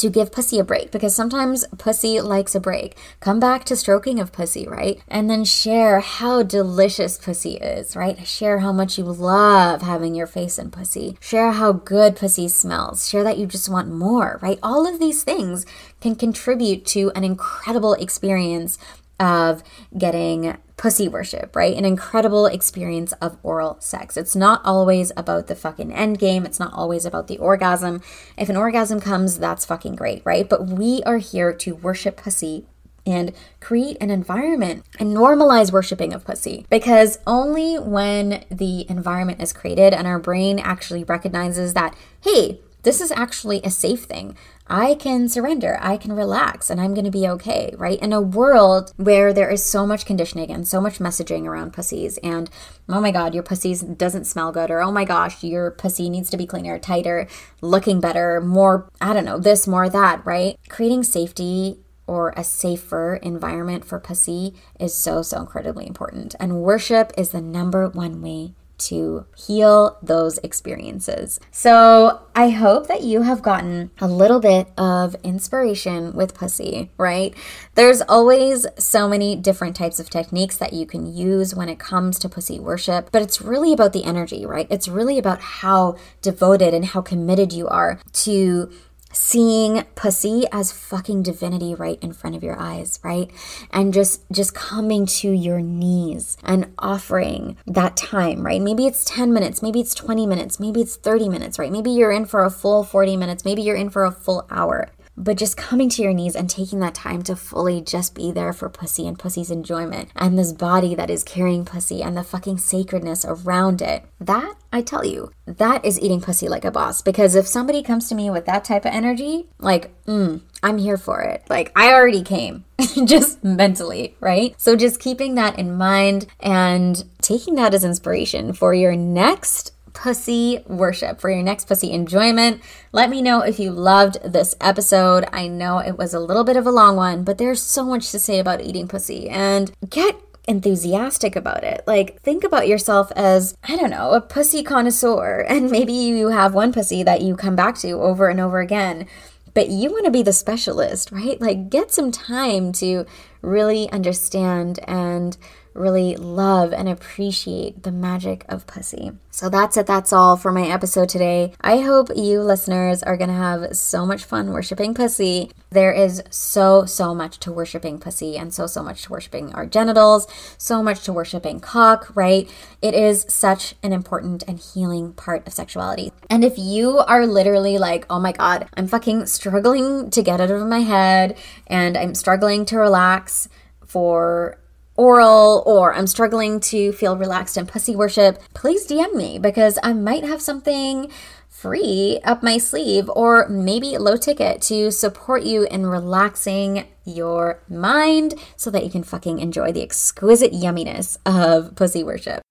to 0.00 0.10
give 0.10 0.32
pussy 0.32 0.58
a 0.58 0.64
break 0.64 0.90
because 0.90 1.14
sometimes 1.14 1.64
pussy 1.78 2.20
likes 2.20 2.54
a 2.54 2.60
break. 2.60 2.96
Come 3.20 3.38
back 3.38 3.64
to 3.64 3.76
stroking 3.76 4.18
of 4.18 4.32
pussy, 4.32 4.66
right? 4.66 5.00
And 5.08 5.30
then 5.30 5.44
share 5.44 6.00
how 6.00 6.42
delicious 6.42 7.18
pussy 7.18 7.54
is, 7.54 7.94
right? 7.94 8.26
Share 8.26 8.58
how 8.58 8.72
much 8.72 8.98
you 8.98 9.04
love 9.04 9.82
having 9.82 10.14
your 10.14 10.26
face 10.26 10.58
in 10.58 10.70
pussy. 10.70 11.16
Share 11.20 11.52
how 11.52 11.72
good 11.72 12.16
pussy 12.16 12.48
smells. 12.48 13.08
Share 13.08 13.24
that 13.24 13.38
you 13.38 13.46
just 13.46 13.68
want 13.68 13.88
more, 13.88 14.38
right? 14.42 14.58
All 14.62 14.86
of 14.86 14.98
these 14.98 15.22
things 15.22 15.66
can 16.00 16.14
contribute 16.14 16.84
to 16.86 17.12
an 17.14 17.24
incredible 17.24 17.94
experience 17.94 18.78
of 19.18 19.62
getting 19.96 20.56
pussy 20.80 21.08
worship, 21.08 21.54
right? 21.54 21.76
An 21.76 21.84
incredible 21.84 22.46
experience 22.46 23.12
of 23.20 23.36
oral 23.42 23.76
sex. 23.80 24.16
It's 24.16 24.34
not 24.34 24.62
always 24.64 25.12
about 25.14 25.46
the 25.46 25.54
fucking 25.54 25.92
end 25.92 26.18
game. 26.18 26.46
It's 26.46 26.58
not 26.58 26.72
always 26.72 27.04
about 27.04 27.26
the 27.26 27.36
orgasm. 27.36 28.00
If 28.38 28.48
an 28.48 28.56
orgasm 28.56 28.98
comes, 28.98 29.38
that's 29.38 29.66
fucking 29.66 29.96
great, 29.96 30.22
right? 30.24 30.48
But 30.48 30.68
we 30.68 31.02
are 31.04 31.18
here 31.18 31.52
to 31.52 31.74
worship 31.74 32.16
pussy 32.16 32.64
and 33.04 33.34
create 33.60 33.98
an 34.00 34.08
environment 34.08 34.86
and 34.98 35.14
normalize 35.14 35.70
worshiping 35.70 36.14
of 36.14 36.24
pussy 36.24 36.64
because 36.70 37.18
only 37.26 37.78
when 37.78 38.42
the 38.50 38.88
environment 38.88 39.42
is 39.42 39.52
created 39.52 39.92
and 39.92 40.06
our 40.06 40.18
brain 40.18 40.58
actually 40.58 41.04
recognizes 41.04 41.74
that, 41.74 41.94
hey, 42.22 42.58
this 42.84 43.02
is 43.02 43.12
actually 43.12 43.60
a 43.62 43.70
safe 43.70 44.04
thing. 44.04 44.34
I 44.72 44.94
can 44.94 45.28
surrender, 45.28 45.78
I 45.82 45.96
can 45.96 46.12
relax, 46.12 46.70
and 46.70 46.80
I'm 46.80 46.94
gonna 46.94 47.10
be 47.10 47.26
okay, 47.26 47.74
right? 47.76 47.98
In 47.98 48.12
a 48.12 48.20
world 48.20 48.92
where 48.96 49.32
there 49.32 49.50
is 49.50 49.64
so 49.64 49.84
much 49.84 50.06
conditioning 50.06 50.52
and 50.52 50.66
so 50.66 50.80
much 50.80 51.00
messaging 51.00 51.44
around 51.44 51.72
pussies, 51.72 52.18
and 52.18 52.48
oh 52.88 53.00
my 53.00 53.10
god, 53.10 53.34
your 53.34 53.42
pussy 53.42 53.74
doesn't 53.74 54.26
smell 54.26 54.52
good, 54.52 54.70
or 54.70 54.80
oh 54.80 54.92
my 54.92 55.04
gosh, 55.04 55.42
your 55.42 55.72
pussy 55.72 56.08
needs 56.08 56.30
to 56.30 56.36
be 56.36 56.46
cleaner, 56.46 56.78
tighter, 56.78 57.26
looking 57.60 58.00
better, 58.00 58.40
more, 58.40 58.88
I 59.00 59.12
don't 59.12 59.24
know, 59.24 59.38
this, 59.38 59.66
more 59.66 59.88
that, 59.88 60.24
right? 60.24 60.56
Creating 60.68 61.02
safety 61.02 61.80
or 62.06 62.32
a 62.36 62.44
safer 62.44 63.16
environment 63.22 63.84
for 63.84 63.98
pussy 63.98 64.54
is 64.78 64.94
so, 64.94 65.22
so 65.22 65.40
incredibly 65.40 65.86
important. 65.86 66.36
And 66.38 66.62
worship 66.62 67.12
is 67.18 67.30
the 67.30 67.40
number 67.40 67.88
one 67.88 68.22
way 68.22 68.54
to 68.80 69.26
heal 69.36 69.98
those 70.02 70.38
experiences. 70.38 71.38
So 71.50 72.22
I 72.34 72.50
hope 72.50 72.88
that 72.88 73.02
you 73.02 73.22
have 73.22 73.42
gotten 73.42 73.90
a 74.00 74.08
little 74.08 74.40
bit 74.40 74.68
of 74.76 75.14
inspiration 75.22 76.12
with 76.14 76.34
pussy, 76.34 76.90
right? 76.96 77.34
There's 77.74 78.02
always 78.02 78.66
so 78.78 79.08
many 79.08 79.36
different 79.36 79.76
types 79.76 80.00
of 80.00 80.10
techniques 80.10 80.56
that 80.56 80.72
you 80.72 80.86
can 80.86 81.12
use 81.12 81.54
when 81.54 81.68
it 81.68 81.78
comes 81.78 82.18
to 82.20 82.28
pussy 82.28 82.58
worship, 82.58 83.10
but 83.12 83.22
it's 83.22 83.40
really 83.40 83.72
about 83.72 83.92
the 83.92 84.04
energy, 84.04 84.44
right? 84.46 84.66
It's 84.70 84.88
really 84.88 85.18
about 85.18 85.40
how 85.40 85.96
devoted 86.22 86.74
and 86.74 86.86
how 86.86 87.00
committed 87.00 87.52
you 87.52 87.68
are 87.68 88.00
to 88.12 88.70
seeing 89.12 89.82
pussy 89.94 90.44
as 90.52 90.72
fucking 90.72 91.22
divinity 91.22 91.74
right 91.74 91.98
in 92.02 92.12
front 92.12 92.36
of 92.36 92.42
your 92.42 92.58
eyes 92.58 92.98
right? 93.02 93.30
And 93.70 93.92
just 93.92 94.22
just 94.30 94.54
coming 94.54 95.06
to 95.06 95.30
your 95.30 95.60
knees 95.60 96.36
and 96.42 96.72
offering 96.78 97.56
that 97.66 97.96
time 97.96 98.44
right? 98.44 98.60
Maybe 98.60 98.86
it's 98.86 99.04
10 99.04 99.32
minutes 99.32 99.62
maybe 99.62 99.80
it's 99.80 99.94
20 99.94 100.26
minutes 100.26 100.60
maybe 100.60 100.80
it's 100.80 100.96
30 100.96 101.28
minutes 101.28 101.58
right? 101.58 101.72
Maybe 101.72 101.90
you're 101.90 102.12
in 102.12 102.24
for 102.24 102.44
a 102.44 102.50
full 102.50 102.84
40 102.84 103.16
minutes 103.16 103.44
maybe 103.44 103.62
you're 103.62 103.76
in 103.76 103.90
for 103.90 104.04
a 104.04 104.12
full 104.12 104.46
hour 104.50 104.90
but 105.20 105.36
just 105.36 105.56
coming 105.56 105.90
to 105.90 106.02
your 106.02 106.14
knees 106.14 106.34
and 106.34 106.48
taking 106.48 106.80
that 106.80 106.94
time 106.94 107.22
to 107.22 107.36
fully 107.36 107.82
just 107.82 108.14
be 108.14 108.32
there 108.32 108.54
for 108.54 108.70
pussy 108.70 109.06
and 109.06 109.18
pussy's 109.18 109.50
enjoyment 109.50 110.08
and 110.16 110.38
this 110.38 110.52
body 110.52 110.94
that 110.94 111.10
is 111.10 111.22
carrying 111.22 111.64
pussy 111.64 112.02
and 112.02 112.16
the 112.16 112.24
fucking 112.24 112.56
sacredness 112.56 113.26
around 113.28 113.82
it. 113.82 114.04
That, 114.18 114.54
I 114.72 114.80
tell 114.80 115.04
you, 115.04 115.30
that 115.46 115.84
is 115.84 116.00
eating 116.00 116.22
pussy 116.22 116.48
like 116.48 116.64
a 116.64 116.70
boss. 116.70 117.02
Because 117.02 117.34
if 117.34 117.46
somebody 117.46 117.82
comes 117.82 118.08
to 118.08 118.14
me 118.14 118.30
with 118.30 118.46
that 118.46 118.64
type 118.64 118.86
of 118.86 118.94
energy, 118.94 119.46
like, 119.58 119.92
mm, 120.06 120.40
I'm 120.62 120.78
here 120.78 120.96
for 120.96 121.20
it. 121.20 121.44
Like, 121.50 121.70
I 121.76 121.92
already 121.92 122.22
came, 122.22 122.64
just 123.04 123.44
mentally, 123.44 124.16
right? 124.20 124.58
So, 124.60 124.74
just 124.76 125.00
keeping 125.00 125.34
that 125.34 125.58
in 125.58 125.76
mind 125.76 126.26
and 126.40 127.04
taking 127.20 127.56
that 127.56 127.74
as 127.74 127.84
inspiration 127.84 128.52
for 128.52 128.72
your 128.72 128.96
next 128.96 129.72
pussy 129.92 130.62
worship, 130.66 131.20
for 131.20 131.30
your 131.30 131.42
next 131.42 131.66
pussy 131.66 131.90
enjoyment. 131.92 132.60
Let 132.92 133.10
me 133.10 133.22
know 133.22 133.40
if 133.40 133.58
you 133.58 133.70
loved 133.70 134.22
this 134.24 134.54
episode. 134.60 135.26
I 135.32 135.48
know 135.48 135.78
it 135.78 135.98
was 135.98 136.14
a 136.14 136.20
little 136.20 136.44
bit 136.44 136.56
of 136.56 136.66
a 136.66 136.70
long 136.70 136.96
one, 136.96 137.24
but 137.24 137.38
there's 137.38 137.62
so 137.62 137.84
much 137.84 138.10
to 138.10 138.18
say 138.18 138.38
about 138.38 138.60
eating 138.60 138.88
pussy 138.88 139.28
and 139.28 139.72
get 139.88 140.16
enthusiastic 140.48 141.36
about 141.36 141.64
it. 141.64 141.82
Like, 141.86 142.20
think 142.22 142.44
about 142.44 142.68
yourself 142.68 143.12
as, 143.16 143.56
I 143.64 143.76
don't 143.76 143.90
know, 143.90 144.12
a 144.12 144.20
pussy 144.20 144.62
connoisseur, 144.62 145.40
and 145.48 145.70
maybe 145.70 145.92
you 145.92 146.28
have 146.28 146.54
one 146.54 146.72
pussy 146.72 147.02
that 147.02 147.22
you 147.22 147.36
come 147.36 147.56
back 147.56 147.76
to 147.78 147.92
over 147.92 148.28
and 148.28 148.40
over 148.40 148.60
again. 148.60 149.06
But 149.52 149.68
you 149.68 149.90
want 149.90 150.04
to 150.04 150.12
be 150.12 150.22
the 150.22 150.32
specialist, 150.32 151.10
right? 151.10 151.40
Like, 151.40 151.70
get 151.70 151.92
some 151.92 152.12
time 152.12 152.72
to 152.74 153.04
really 153.42 153.90
understand 153.90 154.78
and 154.86 155.36
really 155.80 156.16
love 156.16 156.72
and 156.72 156.88
appreciate 156.88 157.82
the 157.82 157.90
magic 157.90 158.44
of 158.48 158.66
pussy. 158.66 159.12
So 159.30 159.48
that's 159.48 159.76
it. 159.76 159.86
That's 159.86 160.12
all 160.12 160.36
for 160.36 160.52
my 160.52 160.68
episode 160.68 161.08
today. 161.08 161.52
I 161.60 161.78
hope 161.78 162.08
you 162.14 162.42
listeners 162.42 163.02
are 163.02 163.16
going 163.16 163.30
to 163.30 163.36
have 163.36 163.76
so 163.76 164.04
much 164.04 164.24
fun 164.24 164.50
worshiping 164.50 164.92
pussy. 164.92 165.50
There 165.70 165.92
is 165.92 166.22
so, 166.30 166.84
so 166.84 167.14
much 167.14 167.38
to 167.40 167.52
worshiping 167.52 167.98
pussy 167.98 168.36
and 168.36 168.52
so, 168.52 168.66
so 168.66 168.82
much 168.82 169.04
to 169.04 169.12
worshiping 169.12 169.54
our 169.54 169.66
genitals, 169.66 170.26
so 170.58 170.82
much 170.82 171.04
to 171.04 171.12
worshiping 171.12 171.60
cock, 171.60 172.14
right? 172.14 172.50
It 172.82 172.94
is 172.94 173.24
such 173.28 173.74
an 173.82 173.92
important 173.92 174.44
and 174.46 174.58
healing 174.58 175.12
part 175.14 175.46
of 175.46 175.52
sexuality. 175.52 176.12
And 176.28 176.44
if 176.44 176.58
you 176.58 176.98
are 176.98 177.26
literally 177.26 177.78
like, 177.78 178.04
oh 178.10 178.20
my 178.20 178.32
God, 178.32 178.68
I'm 178.74 178.88
fucking 178.88 179.26
struggling 179.26 180.10
to 180.10 180.22
get 180.22 180.40
out 180.40 180.50
of 180.50 180.66
my 180.66 180.80
head 180.80 181.38
and 181.66 181.96
I'm 181.96 182.14
struggling 182.14 182.64
to 182.66 182.78
relax 182.78 183.48
for 183.86 184.59
oral 185.00 185.62
or 185.64 185.94
I'm 185.94 186.06
struggling 186.06 186.60
to 186.60 186.92
feel 186.92 187.16
relaxed 187.16 187.56
in 187.56 187.66
pussy 187.66 187.96
worship, 187.96 188.38
please 188.52 188.86
DM 188.86 189.14
me 189.14 189.38
because 189.38 189.78
I 189.82 189.94
might 189.94 190.24
have 190.24 190.42
something 190.42 191.10
free 191.48 192.20
up 192.22 192.42
my 192.42 192.58
sleeve 192.58 193.10
or 193.16 193.48
maybe 193.48 193.96
low 193.96 194.16
ticket 194.16 194.60
to 194.62 194.90
support 194.90 195.42
you 195.42 195.66
in 195.70 195.86
relaxing 195.86 196.86
your 197.04 197.62
mind 197.68 198.34
so 198.56 198.70
that 198.70 198.84
you 198.84 198.90
can 198.90 199.02
fucking 199.02 199.38
enjoy 199.38 199.72
the 199.72 199.82
exquisite 199.82 200.52
yumminess 200.52 201.16
of 201.24 201.74
pussy 201.76 202.04
worship. 202.04 202.42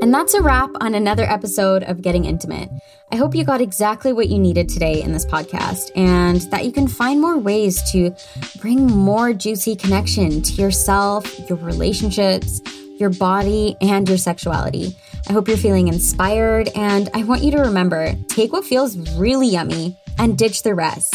And 0.00 0.14
that's 0.14 0.34
a 0.34 0.42
wrap 0.42 0.70
on 0.80 0.94
another 0.94 1.24
episode 1.24 1.82
of 1.82 2.02
Getting 2.02 2.24
Intimate. 2.24 2.70
I 3.10 3.16
hope 3.16 3.34
you 3.34 3.44
got 3.44 3.60
exactly 3.60 4.12
what 4.12 4.28
you 4.28 4.38
needed 4.38 4.68
today 4.68 5.02
in 5.02 5.10
this 5.10 5.26
podcast 5.26 5.90
and 5.96 6.40
that 6.52 6.64
you 6.64 6.70
can 6.70 6.86
find 6.86 7.20
more 7.20 7.36
ways 7.36 7.82
to 7.90 8.14
bring 8.60 8.86
more 8.86 9.32
juicy 9.32 9.74
connection 9.74 10.40
to 10.40 10.52
yourself, 10.52 11.26
your 11.48 11.58
relationships, 11.58 12.60
your 13.00 13.10
body, 13.10 13.76
and 13.80 14.08
your 14.08 14.18
sexuality. 14.18 14.96
I 15.28 15.32
hope 15.32 15.48
you're 15.48 15.56
feeling 15.56 15.88
inspired, 15.88 16.68
and 16.76 17.10
I 17.12 17.24
want 17.24 17.42
you 17.42 17.50
to 17.52 17.58
remember 17.58 18.14
take 18.28 18.52
what 18.52 18.64
feels 18.64 18.96
really 19.16 19.48
yummy 19.48 19.96
and 20.18 20.36
ditch 20.36 20.62
the 20.62 20.74
rest. 20.74 21.14